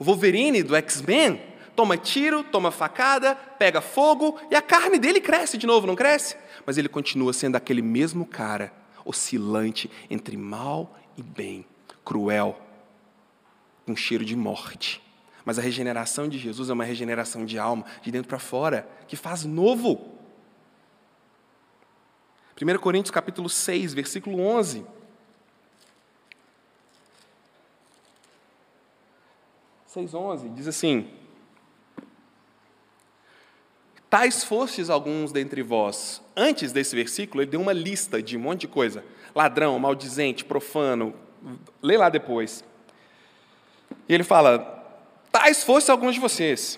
O 0.00 0.04
Wolverine 0.04 0.64
do 0.64 0.74
X-Men 0.74 1.40
toma 1.76 1.96
tiro, 1.96 2.42
toma 2.42 2.72
facada, 2.72 3.36
pega 3.36 3.80
fogo 3.80 4.36
e 4.50 4.56
a 4.56 4.60
carne 4.60 4.98
dele 4.98 5.20
cresce 5.20 5.56
de 5.56 5.66
novo, 5.66 5.86
não 5.86 5.94
cresce? 5.94 6.36
Mas 6.66 6.78
ele 6.78 6.88
continua 6.88 7.32
sendo 7.32 7.56
aquele 7.56 7.82
mesmo 7.82 8.26
cara, 8.26 8.72
oscilante 9.04 9.90
entre 10.08 10.36
mal 10.36 10.98
e 11.16 11.22
bem, 11.22 11.64
cruel, 12.04 12.60
com 13.86 13.96
cheiro 13.96 14.24
de 14.24 14.36
morte. 14.36 15.02
Mas 15.44 15.58
a 15.58 15.62
regeneração 15.62 16.28
de 16.28 16.38
Jesus 16.38 16.70
é 16.70 16.72
uma 16.72 16.84
regeneração 16.84 17.44
de 17.44 17.58
alma, 17.58 17.84
de 18.02 18.10
dentro 18.10 18.28
para 18.28 18.38
fora, 18.38 18.88
que 19.08 19.16
faz 19.16 19.44
novo. 19.44 20.18
1 22.60 22.78
Coríntios 22.78 23.10
capítulo 23.10 23.48
6, 23.48 23.94
versículo 23.94 24.40
11. 24.40 24.84
Seis 29.86 30.14
onze 30.14 30.48
diz 30.50 30.68
assim: 30.68 31.10
Tais 34.10 34.42
fostes 34.42 34.90
alguns 34.90 35.30
dentre 35.30 35.62
vós. 35.62 36.20
Antes 36.36 36.72
desse 36.72 36.96
versículo, 36.96 37.42
ele 37.42 37.50
deu 37.52 37.60
uma 37.60 37.72
lista 37.72 38.20
de 38.20 38.36
um 38.36 38.40
monte 38.40 38.62
de 38.62 38.68
coisa: 38.68 39.04
ladrão, 39.32 39.78
maldizente, 39.78 40.44
profano. 40.44 41.14
Lê 41.80 41.96
lá 41.96 42.08
depois. 42.08 42.64
E 44.08 44.12
ele 44.12 44.24
fala: 44.24 44.84
Tais 45.30 45.62
fossem 45.62 45.92
alguns 45.92 46.14
de 46.14 46.20
vocês, 46.20 46.76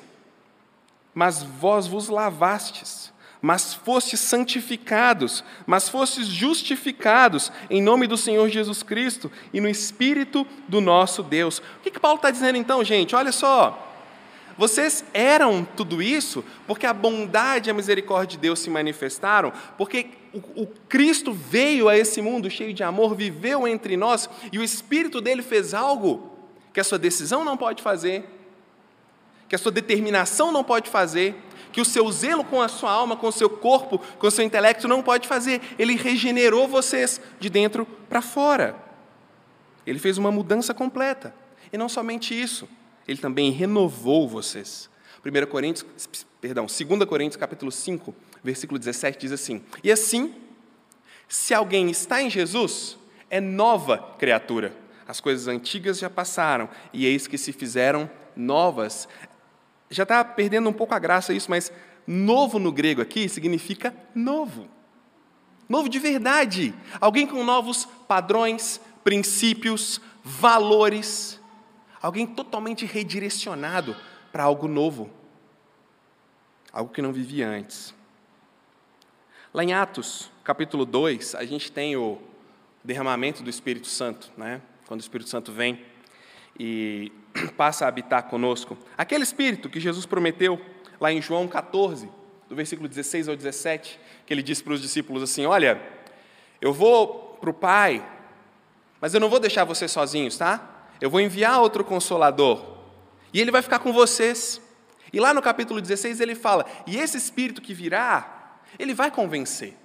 mas 1.15 1.43
vós 1.43 1.87
vos 1.87 2.11
lavastes, 2.11 3.11
mas 3.41 3.73
fostes 3.73 4.21
santificados, 4.21 5.43
mas 5.67 5.89
fostes 5.89 6.27
justificados 6.27 7.51
em 7.71 7.81
nome 7.81 8.07
do 8.07 8.19
Senhor 8.19 8.47
Jesus 8.51 8.83
Cristo 8.83 9.33
e 9.55 9.61
no 9.61 9.71
Espírito 9.71 10.47
do 10.69 10.83
nosso 10.83 11.23
Deus. 11.23 11.59
O 11.59 11.81
que, 11.83 11.91
que 11.91 11.99
Paulo 11.99 12.17
está 12.17 12.31
dizendo 12.31 12.59
então, 12.59 12.85
gente? 12.85 13.17
Olha 13.17 13.33
só. 13.33 13.89
Vocês 14.63 15.05
eram 15.13 15.65
tudo 15.65 16.01
isso 16.01 16.45
porque 16.69 16.87
a 16.87 16.93
bondade 16.93 17.69
e 17.69 17.73
a 17.73 17.75
misericórdia 17.75 18.37
de 18.37 18.43
Deus 18.43 18.61
se 18.61 18.71
manifestaram, 18.71 19.53
porque 19.77 20.11
o, 20.33 20.63
o, 20.63 20.67
Cristo 20.89 21.33
veio 21.33 21.89
a 21.89 21.99
esse 21.99 22.23
mundo 22.23 22.49
cheio 22.49 22.73
de 22.73 22.85
amor, 22.85 23.17
viveu 23.17 23.67
entre 23.67 23.97
nós 23.97 24.31
e 24.53 24.61
o 24.61 24.63
Espírito 24.63 25.21
dele 25.21 25.43
fez 25.43 25.75
algo 25.75 26.31
que 26.73 26.79
a 26.79 26.85
sua 26.85 26.97
decisão 26.97 27.45
não 27.45 27.57
pode 27.57 27.83
fazer, 27.83 28.25
que 29.49 29.57
a 29.57 29.59
sua 29.59 29.73
determinação 29.73 30.53
não 30.53 30.63
pode 30.63 30.89
fazer, 30.89 31.35
que 31.73 31.81
o 31.81 31.85
seu 31.85 32.09
zelo 32.13 32.45
com 32.45 32.63
a 32.63 32.69
sua 32.69 32.93
alma, 32.93 33.17
com 33.17 33.27
o 33.27 33.33
seu 33.33 33.51
corpo, 33.51 33.99
com 34.17 34.29
o 34.29 34.31
seu 34.31 34.45
intelecto 34.45 34.87
não 34.87 35.03
pode 35.03 35.27
fazer. 35.27 35.61
Ele 35.77 35.97
regenerou 35.97 36.69
vocês 36.69 37.21
de 37.41 37.51
dentro 37.51 37.85
para 38.09 38.23
fora. 38.23 38.77
Ele 39.85 39.99
fez 39.99 40.19
uma 40.19 40.31
mudança 40.31 40.73
completa. 40.73 41.35
E 41.73 41.77
não 41.77 41.89
somente 41.89 42.41
isso, 42.41 42.69
ele 43.07 43.19
também 43.19 43.51
renovou 43.51 44.29
vocês. 44.29 44.89
1 45.25 45.47
Coríntios, 45.47 45.87
perdão, 46.41 46.67
2 46.67 47.05
Coríntios 47.05 47.37
capítulo 47.37 47.71
5, 47.71 48.15
versículo 48.43 48.79
17 48.79 49.19
diz 49.19 49.33
assim: 49.33 49.63
"E 49.83 49.91
assim, 49.91 50.35
se 51.29 51.55
alguém 51.55 51.91
está 51.91 52.21
em 52.21 52.29
Jesus, 52.29 52.99
é 53.31 53.41
nova 53.41 54.15
criatura. 54.19 54.77
As 55.09 55.21
coisas 55.21 55.49
antigas 55.49 55.99
já 55.99 56.11
passaram, 56.11 56.69
e 56.93 57.07
eis 57.07 57.27
que 57.27 57.39
se 57.39 57.53
fizeram 57.53 58.11
novas. 58.37 59.09
Já 59.91 60.03
está 60.03 60.25
perdendo 60.25 60.69
um 60.69 60.73
pouco 60.73 60.95
a 60.95 60.99
graça 60.99 61.33
isso, 61.33 61.51
mas 61.51 61.73
novo 62.07 62.59
no 62.59 62.71
grego 62.71 63.01
aqui 63.01 63.29
significa 63.29 63.95
novo. 64.15 64.69
Novo 65.69 65.89
de 65.89 65.99
verdade. 65.99 66.75
Alguém 67.01 67.27
com 67.27 67.43
novos 67.43 67.87
padrões, 68.07 68.79
princípios, 69.03 70.01
valores. 70.23 71.41
Alguém 72.03 72.27
totalmente 72.27 72.85
redirecionado 72.85 73.97
para 74.33 74.43
algo 74.43 74.67
novo. 74.67 75.09
Algo 76.73 76.93
que 76.93 77.01
não 77.01 77.13
vivia 77.13 77.49
antes. 77.49 77.95
Lá 79.55 79.63
em 79.63 79.73
Atos, 79.73 80.31
capítulo 80.43 80.85
2, 80.85 81.37
a 81.37 81.45
gente 81.45 81.71
tem 81.71 81.97
o 81.97 82.19
derramamento 82.83 83.43
do 83.43 83.51
Espírito 83.51 83.87
Santo, 83.87 84.33
né? 84.37 84.61
quando 84.89 84.99
o 84.99 85.03
Espírito 85.03 85.31
Santo 85.31 85.53
vem 85.53 85.85
e 86.59 87.13
passa 87.57 87.85
a 87.85 87.89
habitar 87.89 88.25
conosco. 88.25 88.77
Aquele 88.99 89.23
Espírito 89.23 89.71
que 89.71 89.79
Jesus 89.79 90.05
prometeu 90.05 90.61
lá 91.01 91.13
em 91.13 91.23
João 91.23 91.47
14, 91.47 92.09
do 92.49 92.57
versículo 92.57 92.89
16 92.89 93.29
ao 93.29 93.37
17, 93.37 94.01
que 94.27 94.35
ele 94.35 94.43
disse 94.43 94.65
para 94.65 94.73
os 94.73 94.83
discípulos 94.83 95.23
assim: 95.23 95.47
Olha, 95.47 95.81
eu 96.61 96.73
vou 96.73 97.39
para 97.41 97.51
o 97.51 97.55
Pai, 97.55 98.05
mas 99.01 99.15
eu 99.15 99.21
não 99.21 99.29
vou 99.29 99.39
deixar 99.39 99.65
vocês 99.65 99.91
sozinhos, 99.91 100.37
tá? 100.37 100.72
Eu 101.03 101.11
vou 101.11 101.21
enviar 101.21 101.61
outro 101.61 101.83
consolador, 101.83 102.65
e 103.35 103.41
ele 103.41 103.51
vai 103.51 103.61
ficar 103.61 103.81
com 103.81 103.93
vocês. 103.93 104.63
E 105.13 105.19
lá 105.19 105.35
no 105.35 105.43
capítulo 105.43 105.81
16 105.81 106.21
ele 106.21 106.37
fala: 106.37 106.65
E 106.87 106.97
esse 106.97 107.17
Espírito 107.17 107.61
que 107.61 107.75
virá, 107.75 108.61
ele 108.79 108.95
vai 108.95 109.11
convencer, 109.11 109.77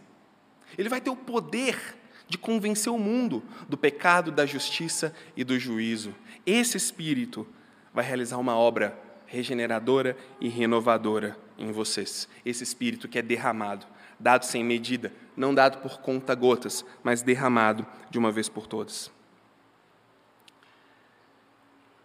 ele 0.77 0.87
vai 0.87 1.01
ter 1.01 1.09
o 1.09 1.15
poder 1.15 1.97
de 2.27 2.37
convencer 2.37 2.93
o 2.93 2.99
mundo 2.99 3.43
do 3.67 3.75
pecado, 3.75 4.31
da 4.31 4.45
justiça 4.45 5.11
e 5.35 5.43
do 5.43 5.57
juízo. 5.57 6.13
Esse 6.45 6.77
Espírito 6.77 7.47
vai 7.91 8.05
realizar 8.05 8.37
uma 8.37 8.55
obra 8.55 8.95
regeneradora 9.25 10.15
e 10.39 10.47
renovadora 10.47 11.35
em 11.57 11.71
vocês. 11.71 12.29
Esse 12.45 12.63
Espírito 12.63 13.07
que 13.07 13.17
é 13.17 13.23
derramado, 13.23 13.87
dado 14.19 14.45
sem 14.45 14.63
medida, 14.63 15.11
não 15.35 15.51
dado 15.51 15.79
por 15.79 15.99
conta-gotas, 15.99 16.85
mas 17.01 17.23
derramado 17.23 17.87
de 18.07 18.19
uma 18.19 18.31
vez 18.31 18.47
por 18.47 18.67
todas. 18.67 19.16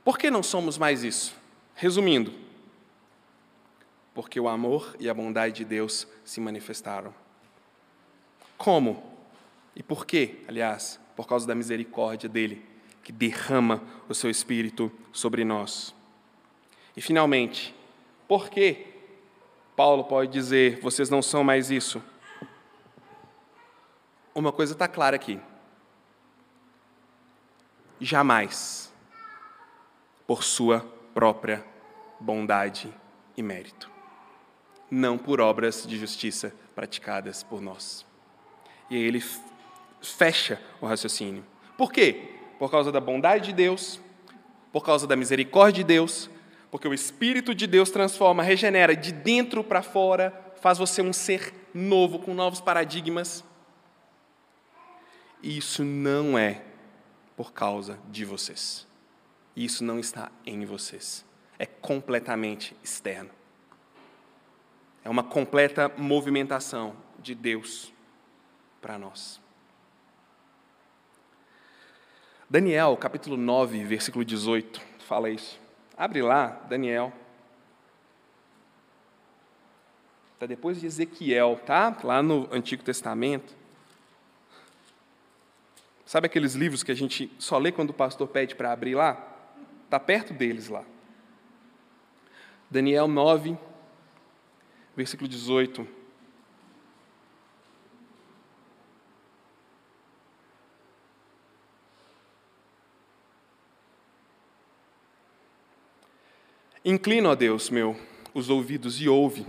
Por 0.05 0.19
que 0.19 0.31
não 0.31 0.43
somos 0.43 0.77
mais 0.79 1.05
isso? 1.05 1.35
Resumindo, 1.75 2.33
porque 4.15 4.39
o 4.39 4.49
amor 4.49 4.97
e 4.99 5.09
a 5.09 5.15
bondade 5.15 5.57
de 5.57 5.65
Deus 5.65 6.07
se 6.25 6.41
manifestaram. 6.41 7.15
Como? 8.59 9.03
E 9.75 9.83
por 9.83 10.05
quê? 10.05 10.41
Aliás, 10.47 11.01
por 11.17 11.27
causa 11.27 11.47
da 11.47 11.55
misericórdia 11.55 12.29
dele 12.29 12.65
que 13.03 13.13
derrama 13.13 13.83
o 14.09 14.15
seu 14.15 14.31
espírito 14.31 14.93
sobre 15.13 15.45
nós. 15.45 15.95
E 16.97 17.01
finalmente, 17.01 17.75
por 18.29 18.51
que 18.51 18.87
Paulo 19.75 20.05
pode 20.05 20.31
dizer: 20.31 20.79
vocês 20.81 21.09
não 21.09 21.23
são 21.23 21.43
mais 21.43 21.71
isso? 21.71 22.03
Uma 24.35 24.53
coisa 24.53 24.73
está 24.73 24.87
clara 24.87 25.17
aqui. 25.17 25.41
Jamais, 28.01 28.92
por 30.27 30.43
sua 30.43 30.81
própria 31.15 31.65
bondade 32.19 32.93
e 33.37 33.43
mérito, 33.43 33.91
não 34.91 35.19
por 35.19 35.41
obras 35.41 35.87
de 35.87 35.99
justiça 35.99 36.55
praticadas 36.75 37.43
por 37.43 37.61
nós. 37.61 38.07
E 38.89 38.97
aí 38.97 39.03
ele 39.03 39.23
fecha 40.01 40.61
o 40.81 40.87
raciocínio. 40.87 41.45
Por 41.77 41.93
quê? 41.93 42.33
por 42.63 42.71
causa 42.71 42.93
da 42.93 43.01
bondade 43.01 43.47
de 43.47 43.53
Deus, 43.55 43.99
por 44.73 44.85
causa 44.85 45.05
da 45.05 45.17
misericórdia 45.17 45.83
de 45.83 45.85
Deus, 45.85 46.31
porque 46.71 46.87
o 46.87 46.95
Espírito 46.95 47.53
de 47.57 47.67
Deus 47.67 47.91
transforma, 47.91 48.41
regenera 48.41 48.95
de 48.95 49.11
dentro 49.11 49.65
para 49.65 49.83
fora, 49.83 50.55
faz 50.61 50.79
você 50.79 51.03
um 51.03 51.13
ser 51.13 51.53
novo, 51.75 52.21
com 52.21 52.33
novos 52.33 52.61
paradigmas. 52.61 53.43
E 55.43 55.59
isso 55.59 55.83
não 55.83 56.39
é 56.39 56.63
por 57.37 57.53
causa 57.53 57.99
de 58.09 58.25
vocês. 58.25 58.87
Isso 59.55 59.85
não 59.85 59.99
está 59.99 60.31
em 60.47 60.65
vocês. 60.65 61.25
É 61.59 61.67
completamente 61.67 62.77
externo. 62.83 63.31
É 65.05 65.11
uma 65.11 65.23
completa 65.23 65.91
movimentação 65.97 66.97
de 67.19 67.35
Deus 67.35 67.93
para 68.81 68.99
nós. 68.99 69.41
Daniel, 72.49 72.97
capítulo 72.97 73.37
9, 73.37 73.85
versículo 73.85 74.25
18, 74.25 74.81
fala 75.07 75.31
isso. 75.31 75.59
Abre 75.97 76.23
lá, 76.23 76.49
Daniel. 76.69 77.13
Está 80.35 80.47
depois 80.47 80.81
de 80.81 80.87
Ezequiel, 80.87 81.61
tá? 81.65 81.97
Lá 82.03 82.23
no 82.23 82.49
Antigo 82.53 82.83
Testamento. 82.83 83.55
Sabe 86.05 86.27
aqueles 86.27 86.55
livros 86.55 86.83
que 86.83 86.93
a 86.93 86.95
gente 86.95 87.33
só 87.39 87.57
lê 87.57 87.73
quando 87.73 87.91
o 87.91 87.95
pastor 87.95 88.29
pede 88.29 88.55
para 88.55 88.73
abrir 88.73 88.95
lá? 88.95 89.32
Está 89.93 90.01
perto 90.01 90.33
deles 90.33 90.69
lá. 90.69 90.83
Daniel 92.71 93.07
9, 93.07 93.59
versículo 94.97 95.29
18. 95.29 95.87
Inclina, 106.83 107.29
ó 107.29 107.35
Deus 107.35 107.69
meu, 107.69 107.95
os 108.33 108.49
ouvidos 108.49 108.99
e 108.99 109.11
ouve. 109.11 109.47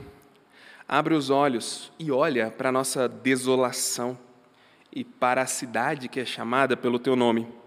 Abre 0.86 1.14
os 1.14 1.30
olhos 1.30 1.90
e 1.98 2.12
olha 2.12 2.52
para 2.52 2.68
a 2.68 2.72
nossa 2.74 3.08
desolação 3.08 4.20
e 4.92 5.06
para 5.06 5.42
a 5.42 5.48
cidade 5.48 6.10
que 6.10 6.20
é 6.20 6.26
chamada 6.26 6.76
pelo 6.76 7.00
teu 7.00 7.16
nome. 7.16 7.63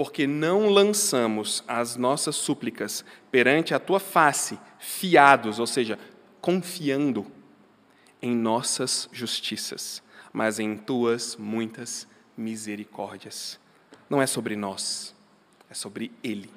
Porque 0.00 0.26
não 0.26 0.70
lançamos 0.70 1.62
as 1.68 1.94
nossas 1.94 2.34
súplicas 2.34 3.04
perante 3.30 3.74
a 3.74 3.78
tua 3.78 4.00
face, 4.00 4.58
fiados, 4.78 5.58
ou 5.58 5.66
seja, 5.66 5.98
confiando 6.40 7.30
em 8.22 8.34
nossas 8.34 9.10
justiças, 9.12 10.02
mas 10.32 10.58
em 10.58 10.74
tuas 10.74 11.36
muitas 11.36 12.08
misericórdias. 12.34 13.60
Não 14.08 14.22
é 14.22 14.26
sobre 14.26 14.56
nós, 14.56 15.14
é 15.68 15.74
sobre 15.74 16.10
Ele. 16.24 16.50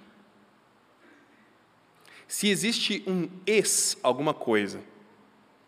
Se 2.26 2.48
existe 2.48 3.04
um 3.06 3.28
ex 3.46 3.98
alguma 4.02 4.34
coisa, 4.34 4.80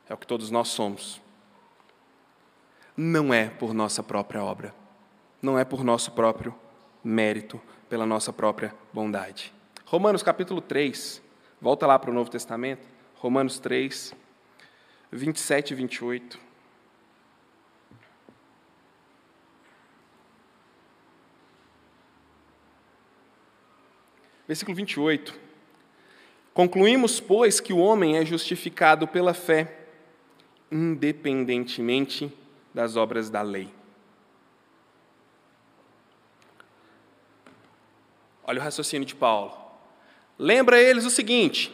é 0.07 0.13
o 0.13 0.17
que 0.17 0.25
todos 0.25 0.49
nós 0.49 0.69
somos. 0.69 1.21
Não 2.95 3.33
é 3.33 3.49
por 3.49 3.73
nossa 3.73 4.01
própria 4.01 4.41
obra, 4.41 4.73
não 5.41 5.59
é 5.59 5.65
por 5.65 5.83
nosso 5.83 6.13
próprio 6.13 6.55
mérito, 7.05 7.61
pela 7.87 8.05
nossa 8.05 8.33
própria 8.33 8.73
bondade. 8.91 9.53
Romanos 9.85 10.23
capítulo 10.23 10.59
3, 10.59 11.21
volta 11.61 11.85
lá 11.85 11.99
para 11.99 12.09
o 12.09 12.13
Novo 12.13 12.31
Testamento, 12.31 12.87
Romanos 13.13 13.59
3, 13.59 14.15
27 15.11 15.71
e 15.71 15.75
28. 15.75 16.39
Versículo 24.47 24.75
28. 24.75 25.39
Concluímos, 26.53 27.19
pois, 27.19 27.59
que 27.59 27.73
o 27.73 27.77
homem 27.77 28.17
é 28.17 28.25
justificado 28.25 29.07
pela 29.07 29.33
fé, 29.33 29.87
independentemente 30.71 32.31
das 32.73 32.95
obras 32.95 33.29
da 33.29 33.41
lei. 33.41 33.69
Olha 38.45 38.59
o 38.59 38.63
raciocínio 38.63 39.05
de 39.05 39.15
Paulo. 39.15 39.53
Lembra 40.37 40.81
eles 40.81 41.05
o 41.05 41.09
seguinte: 41.09 41.73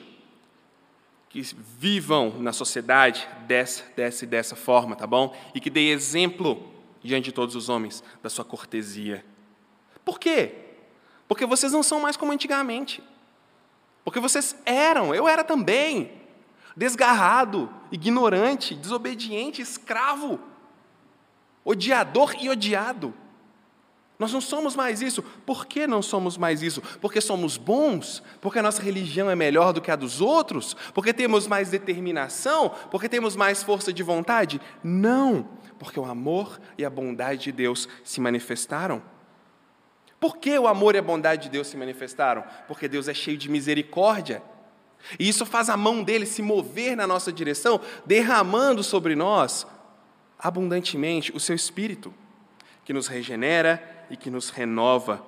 que 1.29 1.41
vivam 1.77 2.39
na 2.39 2.53
sociedade 2.53 3.27
dessa, 3.47 3.83
dessa 3.95 4.23
e 4.23 4.27
dessa 4.27 4.55
forma, 4.55 4.95
tá 4.95 5.05
bom? 5.05 5.35
E 5.53 5.59
que 5.59 5.69
dê 5.69 5.89
exemplo 5.89 6.71
diante 7.03 7.25
de 7.25 7.31
todos 7.31 7.55
os 7.55 7.69
homens 7.69 8.03
da 8.21 8.29
sua 8.29 8.45
cortesia. 8.45 9.25
Por 10.03 10.19
quê? 10.19 10.55
Porque 11.27 11.45
vocês 11.45 11.71
não 11.71 11.83
são 11.83 11.99
mais 11.99 12.17
como 12.17 12.31
antigamente. 12.31 13.03
Porque 14.03 14.19
vocês 14.19 14.55
eram, 14.65 15.13
eu 15.13 15.27
era 15.27 15.43
também, 15.43 16.11
desgarrado, 16.75 17.71
ignorante, 17.91 18.75
desobediente, 18.75 19.61
escravo, 19.61 20.39
odiador 21.63 22.35
e 22.41 22.49
odiado. 22.49 23.13
Nós 24.21 24.31
não 24.31 24.39
somos 24.39 24.75
mais 24.75 25.01
isso. 25.01 25.23
Por 25.23 25.65
que 25.65 25.87
não 25.87 25.99
somos 25.99 26.37
mais 26.37 26.61
isso? 26.61 26.79
Porque 27.01 27.19
somos 27.19 27.57
bons? 27.57 28.21
Porque 28.39 28.59
a 28.59 28.61
nossa 28.61 28.79
religião 28.79 29.31
é 29.31 29.35
melhor 29.35 29.73
do 29.73 29.81
que 29.81 29.89
a 29.89 29.95
dos 29.95 30.21
outros? 30.21 30.75
Porque 30.93 31.11
temos 31.11 31.47
mais 31.47 31.71
determinação? 31.71 32.69
Porque 32.91 33.09
temos 33.09 33.35
mais 33.35 33.63
força 33.63 33.91
de 33.91 34.03
vontade? 34.03 34.61
Não, 34.83 35.49
porque 35.79 35.99
o 35.99 36.05
amor 36.05 36.61
e 36.77 36.85
a 36.85 36.89
bondade 36.89 37.45
de 37.45 37.51
Deus 37.51 37.89
se 38.03 38.21
manifestaram. 38.21 39.01
Por 40.19 40.37
que 40.37 40.55
o 40.59 40.67
amor 40.67 40.93
e 40.93 40.99
a 40.99 41.01
bondade 41.01 41.41
de 41.41 41.49
Deus 41.49 41.65
se 41.65 41.75
manifestaram? 41.75 42.43
Porque 42.67 42.87
Deus 42.87 43.07
é 43.07 43.15
cheio 43.15 43.39
de 43.39 43.49
misericórdia. 43.49 44.43
E 45.17 45.27
isso 45.27 45.47
faz 45.47 45.67
a 45.67 45.75
mão 45.75 46.03
dele 46.03 46.27
se 46.27 46.43
mover 46.43 46.95
na 46.95 47.07
nossa 47.07 47.33
direção, 47.33 47.81
derramando 48.05 48.83
sobre 48.83 49.15
nós 49.15 49.65
abundantemente 50.37 51.35
o 51.35 51.39
seu 51.39 51.55
espírito, 51.55 52.13
que 52.85 52.93
nos 52.93 53.07
regenera 53.07 54.00
e 54.11 54.17
que 54.17 54.29
nos 54.29 54.49
renova 54.49 55.25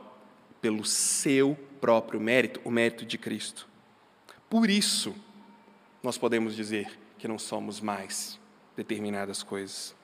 pelo 0.62 0.86
seu 0.86 1.58
próprio 1.80 2.19
mérito, 2.19 2.62
o 2.63 2.69
mérito 2.69 3.06
de 3.06 3.17
Cristo. 3.17 3.67
Por 4.50 4.69
isso, 4.69 5.15
nós 6.04 6.17
podemos 6.17 6.56
dizer 6.56 7.00
que 7.17 7.28
não 7.28 7.39
somos 7.39 7.80
mais 7.80 8.39
determinadas 8.76 9.41
coisas, 9.41 9.96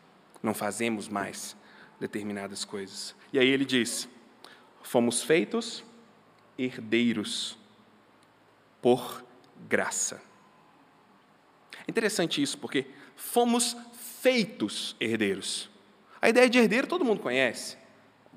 não 0.42 0.54
fazemos 0.54 1.08
mais 1.08 1.56
determinadas 2.00 2.64
coisas. 2.64 3.14
E 3.34 3.38
aí 3.38 3.48
ele 3.48 3.66
diz: 3.66 4.08
fomos 4.82 5.22
feitos 5.22 5.84
herdeiros 6.58 7.58
por 8.82 9.24
graça. 9.68 10.22
É 11.86 11.92
interessante 11.92 12.42
isso, 12.42 12.58
porque 12.58 12.88
fomos 13.16 13.76
feitos 14.22 14.96
herdeiros. 15.00 15.70
A 16.22 16.30
ideia 16.30 16.50
de 16.50 16.58
herdeiro 16.58 16.88
todo 16.88 17.06
mundo 17.06 17.22
conhece. 17.22 17.79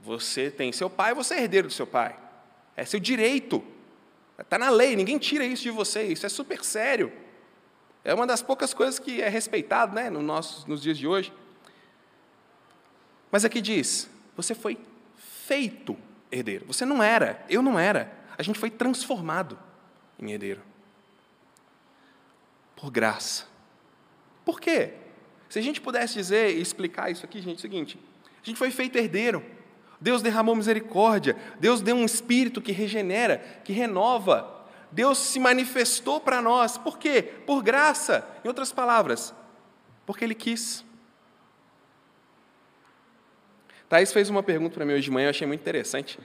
Você 0.03 0.51
tem 0.51 0.73
seu 0.73 0.91
pai, 0.91 1.15
você 1.15 1.35
é 1.35 1.43
herdeiro 1.43 1.69
do 1.69 1.73
seu 1.73 1.87
pai. 1.87 2.19
É 2.77 2.85
seu 2.85 2.99
direito. 2.99 3.63
Está 4.37 4.59
na 4.59 4.69
lei, 4.69 4.97
ninguém 4.97 5.17
tira 5.17 5.45
isso 5.45 5.63
de 5.63 5.71
você, 5.71 6.03
isso 6.03 6.27
é 6.27 6.29
super 6.29 6.65
sério. 6.65 7.13
É 8.05 8.13
uma 8.13 8.27
das 8.27 8.43
poucas 8.43 8.75
coisas 8.75 8.99
que 8.99 9.23
é 9.23 9.29
respeitado 9.29 9.95
né, 9.95 10.11
nos 10.11 10.83
dias 10.83 10.99
de 10.99 11.07
hoje. 11.07 11.33
Mas 13.31 13.45
aqui 13.45 13.61
diz: 13.61 14.11
você 14.37 14.57
foi 14.57 14.77
feito 15.47 15.97
herdeiro. 16.33 16.67
Você 16.67 16.85
não 16.85 17.01
era, 17.01 17.45
eu 17.49 17.63
não 17.63 17.79
era. 17.79 18.13
A 18.37 18.43
gente 18.43 18.59
foi 18.59 18.71
transformado 18.71 19.57
em 20.19 20.33
herdeiro. 20.33 20.63
Por 22.75 22.91
graça. 22.91 23.47
Por 24.45 24.61
quê? 24.61 24.95
Se 25.49 25.61
a 25.61 25.63
gente 25.63 25.81
pudesse 25.81 26.15
dizer 26.15 26.57
e 26.57 26.61
explicar 26.61 27.09
isso 27.11 27.25
aqui, 27.25 27.41
gente, 27.41 27.57
é 27.57 27.59
o 27.59 27.61
seguinte: 27.61 28.01
a 28.43 28.45
gente 28.45 28.57
foi 28.57 28.73
feito 28.73 28.99
herdeiro. 28.99 29.62
Deus 30.03 30.21
derramou 30.21 30.57
misericórdia, 30.57 31.37
Deus 31.61 31.81
deu 31.81 31.95
um 31.95 32.05
espírito 32.05 32.61
que 32.61 32.73
regenera, 32.73 33.39
que 33.65 33.73
renova. 33.73 34.67
Deus 34.91 35.17
se 35.17 35.39
manifestou 35.39 36.21
para 36.21 36.43
nós. 36.43 36.77
Por 36.77 36.99
quê? 36.99 37.23
Por 37.47 37.63
graça. 37.63 38.27
Em 38.45 38.49
outras 38.49 38.73
palavras, 38.73 39.33
porque 40.05 40.25
Ele 40.25 40.35
quis. 40.35 40.85
Thaís 43.89 44.13
fez 44.13 44.29
uma 44.29 44.43
pergunta 44.43 44.75
para 44.75 44.85
mim 44.85 44.93
hoje 44.93 45.05
de 45.05 45.11
manhã, 45.13 45.27
eu 45.27 45.31
achei 45.31 45.47
muito 45.47 45.61
interessante, 45.61 46.19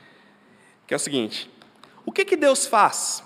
que 0.88 0.94
é 0.96 0.98
o 0.98 1.00
seguinte: 1.00 1.48
o 2.04 2.12
que, 2.12 2.26
que 2.26 2.36
Deus 2.36 2.66
faz 2.66 3.24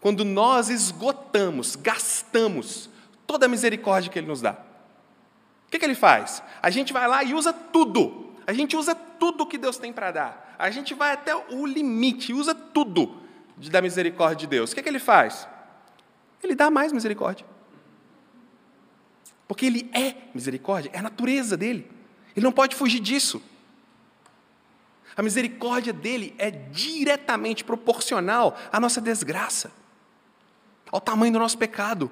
quando 0.00 0.24
nós 0.24 0.70
esgotamos, 0.70 1.76
gastamos 1.76 2.90
toda 3.28 3.46
a 3.46 3.48
misericórdia 3.48 4.10
que 4.10 4.18
Ele 4.18 4.26
nos 4.26 4.40
dá? 4.40 4.54
O 4.54 5.70
que, 5.70 5.78
que 5.78 5.84
Ele 5.84 5.94
faz? 5.94 6.42
A 6.60 6.68
gente 6.68 6.92
vai 6.92 7.06
lá 7.06 7.22
e 7.22 7.32
usa 7.32 7.52
tudo, 7.52 8.31
a 8.46 8.52
gente 8.52 8.76
usa 8.76 8.94
tudo 8.94 9.46
que 9.46 9.58
Deus 9.58 9.76
tem 9.76 9.92
para 9.92 10.10
dar. 10.10 10.56
A 10.58 10.70
gente 10.70 10.94
vai 10.94 11.12
até 11.12 11.34
o 11.34 11.66
limite, 11.66 12.32
usa 12.32 12.54
tudo 12.54 13.20
da 13.56 13.80
misericórdia 13.80 14.36
de 14.36 14.46
Deus. 14.46 14.70
O 14.72 14.74
que, 14.74 14.80
é 14.80 14.82
que 14.82 14.88
ele 14.88 14.98
faz? 14.98 15.46
Ele 16.42 16.54
dá 16.54 16.70
mais 16.70 16.92
misericórdia. 16.92 17.46
Porque 19.46 19.66
ele 19.66 19.90
é 19.92 20.14
misericórdia, 20.34 20.90
é 20.92 20.98
a 20.98 21.02
natureza 21.02 21.56
dele. 21.56 21.90
Ele 22.34 22.44
não 22.44 22.52
pode 22.52 22.74
fugir 22.74 23.00
disso. 23.00 23.42
A 25.16 25.22
misericórdia 25.22 25.92
dele 25.92 26.34
é 26.38 26.50
diretamente 26.50 27.62
proporcional 27.62 28.56
à 28.72 28.80
nossa 28.80 29.00
desgraça, 29.00 29.70
ao 30.90 31.00
tamanho 31.00 31.34
do 31.34 31.38
nosso 31.38 31.58
pecado. 31.58 32.10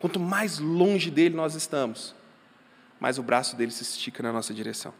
Quanto 0.00 0.18
mais 0.18 0.58
longe 0.58 1.10
dele 1.10 1.36
nós 1.36 1.54
estamos, 1.54 2.14
mas 3.00 3.18
o 3.18 3.22
braço 3.22 3.56
dele 3.56 3.72
se 3.72 3.82
estica 3.82 4.22
na 4.22 4.32
nossa 4.32 4.52
direção. 4.52 4.92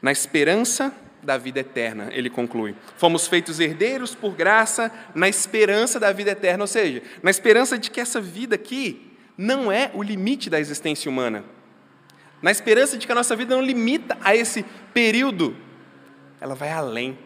Na 0.00 0.12
esperança 0.12 0.94
da 1.20 1.36
vida 1.36 1.58
eterna, 1.58 2.08
ele 2.12 2.30
conclui. 2.30 2.76
Fomos 2.96 3.26
feitos 3.26 3.58
herdeiros 3.58 4.14
por 4.14 4.34
graça 4.34 4.92
na 5.14 5.28
esperança 5.28 5.98
da 5.98 6.12
vida 6.12 6.30
eterna, 6.30 6.62
ou 6.62 6.68
seja, 6.68 7.02
na 7.22 7.30
esperança 7.30 7.76
de 7.76 7.90
que 7.90 8.00
essa 8.00 8.20
vida 8.20 8.54
aqui 8.54 9.16
não 9.36 9.70
é 9.70 9.90
o 9.94 10.02
limite 10.02 10.48
da 10.48 10.60
existência 10.60 11.10
humana. 11.10 11.44
Na 12.40 12.52
esperança 12.52 12.96
de 12.96 13.04
que 13.04 13.12
a 13.12 13.16
nossa 13.16 13.34
vida 13.34 13.56
não 13.56 13.62
limita 13.62 14.16
a 14.20 14.36
esse 14.36 14.64
período, 14.94 15.56
ela 16.40 16.54
vai 16.54 16.70
além. 16.70 17.18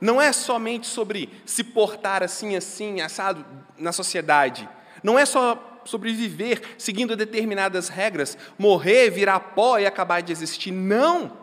Não 0.00 0.22
é 0.22 0.32
somente 0.32 0.86
sobre 0.86 1.28
se 1.44 1.64
portar 1.64 2.22
assim, 2.22 2.54
assim, 2.54 3.00
assado 3.00 3.44
na 3.76 3.90
sociedade. 3.90 4.68
Não 5.02 5.18
é 5.18 5.26
só 5.26 5.77
sobreviver 5.88 6.62
seguindo 6.76 7.16
determinadas 7.16 7.88
regras, 7.88 8.36
morrer, 8.58 9.10
virar 9.10 9.40
pó 9.40 9.78
e 9.78 9.86
acabar 9.86 10.20
de 10.20 10.32
existir. 10.32 10.70
Não! 10.70 11.36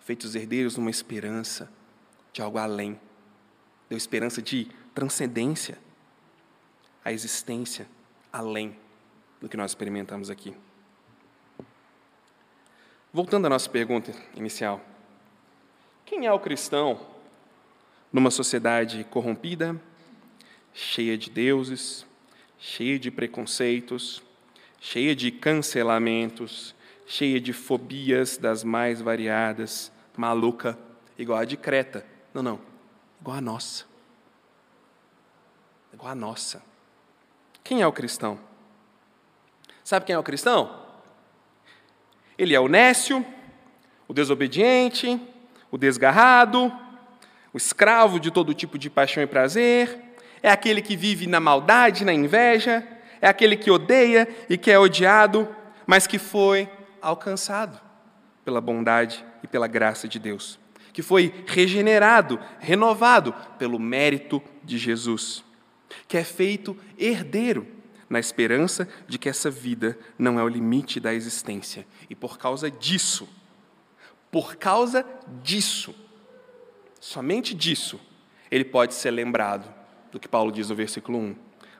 Feitos 0.00 0.34
herdeiros 0.34 0.76
numa 0.76 0.90
esperança 0.90 1.70
de 2.32 2.42
algo 2.42 2.58
além. 2.58 2.98
Deu 3.88 3.96
esperança 3.96 4.40
de 4.40 4.68
transcendência, 4.94 5.78
a 7.04 7.12
existência 7.12 7.86
além 8.32 8.76
do 9.40 9.48
que 9.48 9.56
nós 9.56 9.72
experimentamos 9.72 10.30
aqui. 10.30 10.54
Voltando 13.12 13.46
à 13.46 13.50
nossa 13.50 13.68
pergunta 13.68 14.12
inicial: 14.34 14.80
quem 16.06 16.26
é 16.26 16.32
o 16.32 16.40
cristão 16.40 16.98
numa 18.12 18.30
sociedade 18.30 19.04
corrompida, 19.10 19.80
cheia 20.72 21.16
de 21.16 21.30
deuses, 21.30 22.06
cheia 22.62 22.96
de 22.96 23.10
preconceitos, 23.10 24.22
cheia 24.80 25.16
de 25.16 25.32
cancelamentos, 25.32 26.76
cheia 27.04 27.40
de 27.40 27.52
fobias 27.52 28.36
das 28.36 28.62
mais 28.62 29.00
variadas, 29.02 29.90
maluca, 30.16 30.78
igual 31.18 31.40
a 31.40 31.44
de 31.44 31.56
Creta. 31.56 32.06
Não, 32.32 32.40
não, 32.40 32.60
igual 33.20 33.36
a 33.36 33.40
nossa. 33.40 33.84
Igual 35.92 36.12
a 36.12 36.14
nossa. 36.14 36.62
Quem 37.64 37.82
é 37.82 37.86
o 37.86 37.92
cristão? 37.92 38.38
Sabe 39.82 40.06
quem 40.06 40.14
é 40.14 40.18
o 40.18 40.22
cristão? 40.22 40.84
Ele 42.38 42.54
é 42.54 42.60
o 42.60 42.68
nécio, 42.68 43.26
o 44.06 44.14
desobediente, 44.14 45.20
o 45.68 45.76
desgarrado, 45.76 46.72
o 47.52 47.56
escravo 47.56 48.20
de 48.20 48.30
todo 48.30 48.54
tipo 48.54 48.78
de 48.78 48.88
paixão 48.88 49.20
e 49.20 49.26
prazer, 49.26 50.11
é 50.42 50.50
aquele 50.50 50.82
que 50.82 50.96
vive 50.96 51.26
na 51.26 51.38
maldade, 51.38 52.04
na 52.04 52.12
inveja, 52.12 52.86
é 53.20 53.28
aquele 53.28 53.56
que 53.56 53.70
odeia 53.70 54.28
e 54.50 54.58
que 54.58 54.70
é 54.70 54.78
odiado, 54.78 55.48
mas 55.86 56.06
que 56.06 56.18
foi 56.18 56.68
alcançado 57.00 57.80
pela 58.44 58.60
bondade 58.60 59.24
e 59.42 59.46
pela 59.46 59.68
graça 59.68 60.08
de 60.08 60.18
Deus, 60.18 60.58
que 60.92 61.02
foi 61.02 61.32
regenerado, 61.46 62.40
renovado 62.58 63.32
pelo 63.58 63.78
mérito 63.78 64.42
de 64.64 64.76
Jesus, 64.76 65.44
que 66.08 66.16
é 66.16 66.24
feito 66.24 66.76
herdeiro 66.98 67.66
na 68.10 68.18
esperança 68.18 68.88
de 69.06 69.18
que 69.18 69.28
essa 69.28 69.50
vida 69.50 69.96
não 70.18 70.38
é 70.38 70.42
o 70.42 70.48
limite 70.48 70.98
da 70.98 71.14
existência. 71.14 71.86
E 72.10 72.14
por 72.14 72.36
causa 72.36 72.70
disso, 72.70 73.28
por 74.30 74.56
causa 74.56 75.06
disso, 75.42 75.94
somente 77.00 77.54
disso, 77.54 78.00
ele 78.50 78.64
pode 78.64 78.94
ser 78.94 79.10
lembrado 79.12 79.81
do 80.12 80.20
que 80.20 80.28
Paulo 80.28 80.52
diz 80.52 80.68
no 80.68 80.76
versículo 80.76 81.18
1. 81.18 81.34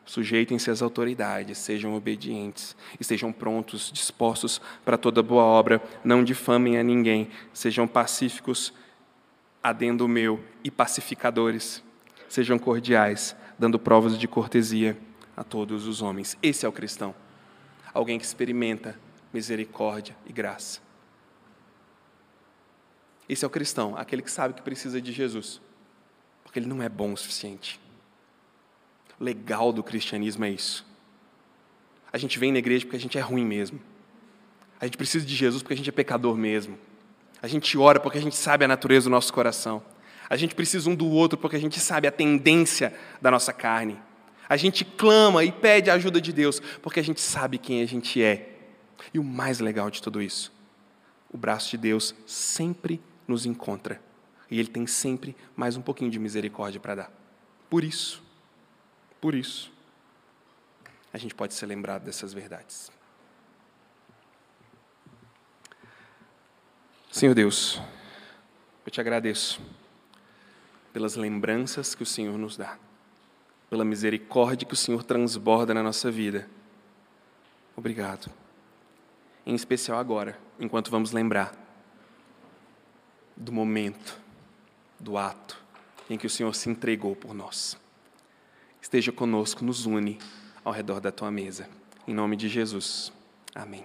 Sujeitem-se 0.04 0.68
às 0.68 0.82
autoridades, 0.82 1.58
sejam 1.58 1.94
obedientes, 1.94 2.74
estejam 2.98 3.32
prontos, 3.32 3.92
dispostos 3.92 4.60
para 4.84 4.98
toda 4.98 5.22
boa 5.22 5.44
obra, 5.44 5.80
não 6.02 6.24
difamem 6.24 6.76
a 6.76 6.82
ninguém, 6.82 7.28
sejam 7.52 7.86
pacíficos, 7.86 8.72
adendo 9.62 10.08
meu, 10.08 10.42
e 10.64 10.70
pacificadores, 10.72 11.84
sejam 12.28 12.58
cordiais, 12.58 13.36
dando 13.56 13.78
provas 13.78 14.18
de 14.18 14.26
cortesia 14.26 14.98
a 15.36 15.44
todos 15.44 15.86
os 15.86 16.02
homens. 16.02 16.36
Esse 16.42 16.66
é 16.66 16.68
o 16.68 16.72
cristão. 16.72 17.14
Alguém 17.94 18.18
que 18.18 18.24
experimenta 18.24 18.98
misericórdia 19.32 20.16
e 20.26 20.32
graça. 20.32 20.80
Esse 23.28 23.44
é 23.44 23.46
o 23.46 23.50
cristão, 23.50 23.96
aquele 23.96 24.20
que 24.20 24.30
sabe 24.30 24.54
que 24.54 24.62
precisa 24.62 25.00
de 25.00 25.12
Jesus, 25.12 25.60
porque 26.42 26.58
ele 26.58 26.66
não 26.66 26.82
é 26.82 26.88
bom 26.88 27.12
o 27.12 27.16
suficiente. 27.16 27.80
Legal 29.22 29.72
do 29.72 29.84
cristianismo 29.84 30.44
é 30.44 30.50
isso. 30.50 30.84
A 32.12 32.18
gente 32.18 32.40
vem 32.40 32.50
na 32.50 32.58
igreja 32.58 32.84
porque 32.84 32.96
a 32.96 33.00
gente 33.00 33.16
é 33.16 33.20
ruim 33.20 33.46
mesmo. 33.46 33.80
A 34.80 34.84
gente 34.84 34.96
precisa 34.96 35.24
de 35.24 35.32
Jesus 35.32 35.62
porque 35.62 35.74
a 35.74 35.76
gente 35.76 35.88
é 35.88 35.92
pecador 35.92 36.36
mesmo. 36.36 36.76
A 37.40 37.46
gente 37.46 37.78
ora 37.78 38.00
porque 38.00 38.18
a 38.18 38.20
gente 38.20 38.34
sabe 38.34 38.64
a 38.64 38.68
natureza 38.68 39.04
do 39.08 39.12
nosso 39.12 39.32
coração. 39.32 39.80
A 40.28 40.34
gente 40.34 40.56
precisa 40.56 40.90
um 40.90 40.94
do 40.96 41.06
outro 41.06 41.38
porque 41.38 41.54
a 41.54 41.60
gente 41.60 41.78
sabe 41.78 42.08
a 42.08 42.10
tendência 42.10 42.92
da 43.20 43.30
nossa 43.30 43.52
carne. 43.52 43.96
A 44.48 44.56
gente 44.56 44.84
clama 44.84 45.44
e 45.44 45.52
pede 45.52 45.88
a 45.88 45.94
ajuda 45.94 46.20
de 46.20 46.32
Deus, 46.32 46.60
porque 46.82 46.98
a 46.98 47.04
gente 47.04 47.20
sabe 47.20 47.58
quem 47.58 47.80
a 47.80 47.86
gente 47.86 48.20
é. 48.20 48.58
E 49.14 49.20
o 49.20 49.24
mais 49.24 49.60
legal 49.60 49.88
de 49.88 50.02
tudo 50.02 50.20
isso, 50.20 50.52
o 51.30 51.38
braço 51.38 51.70
de 51.70 51.76
Deus 51.76 52.12
sempre 52.26 53.00
nos 53.28 53.46
encontra. 53.46 54.02
E 54.50 54.58
Ele 54.58 54.68
tem 54.68 54.84
sempre 54.84 55.36
mais 55.54 55.76
um 55.76 55.80
pouquinho 55.80 56.10
de 56.10 56.18
misericórdia 56.18 56.80
para 56.80 56.96
dar. 56.96 57.12
Por 57.70 57.84
isso, 57.84 58.22
por 59.22 59.34
isso, 59.34 59.72
a 61.10 61.16
gente 61.16 61.34
pode 61.34 61.54
ser 61.54 61.64
lembrado 61.64 62.04
dessas 62.04 62.34
verdades. 62.34 62.92
Senhor 67.10 67.34
Deus, 67.34 67.80
eu 68.84 68.92
te 68.92 69.00
agradeço 69.00 69.62
pelas 70.92 71.16
lembranças 71.16 71.94
que 71.94 72.02
o 72.02 72.06
Senhor 72.06 72.36
nos 72.36 72.58
dá 72.58 72.76
pela 73.72 73.86
misericórdia 73.86 74.68
que 74.68 74.74
o 74.74 74.76
Senhor 74.76 75.02
transborda 75.02 75.72
na 75.72 75.82
nossa 75.82 76.10
vida. 76.10 76.46
Obrigado. 77.74 78.30
Em 79.46 79.54
especial 79.54 79.98
agora, 79.98 80.38
enquanto 80.60 80.90
vamos 80.90 81.10
lembrar 81.10 81.54
do 83.34 83.50
momento, 83.50 84.20
do 85.00 85.16
ato 85.16 85.58
em 86.10 86.18
que 86.18 86.26
o 86.26 86.30
Senhor 86.30 86.54
se 86.54 86.68
entregou 86.68 87.16
por 87.16 87.32
nós. 87.32 87.78
Esteja 88.82 89.12
conosco, 89.12 89.64
nos 89.64 89.86
une 89.86 90.18
ao 90.64 90.72
redor 90.72 91.00
da 91.00 91.12
tua 91.12 91.30
mesa. 91.30 91.68
Em 92.06 92.12
nome 92.12 92.36
de 92.36 92.48
Jesus. 92.48 93.12
Amém. 93.54 93.84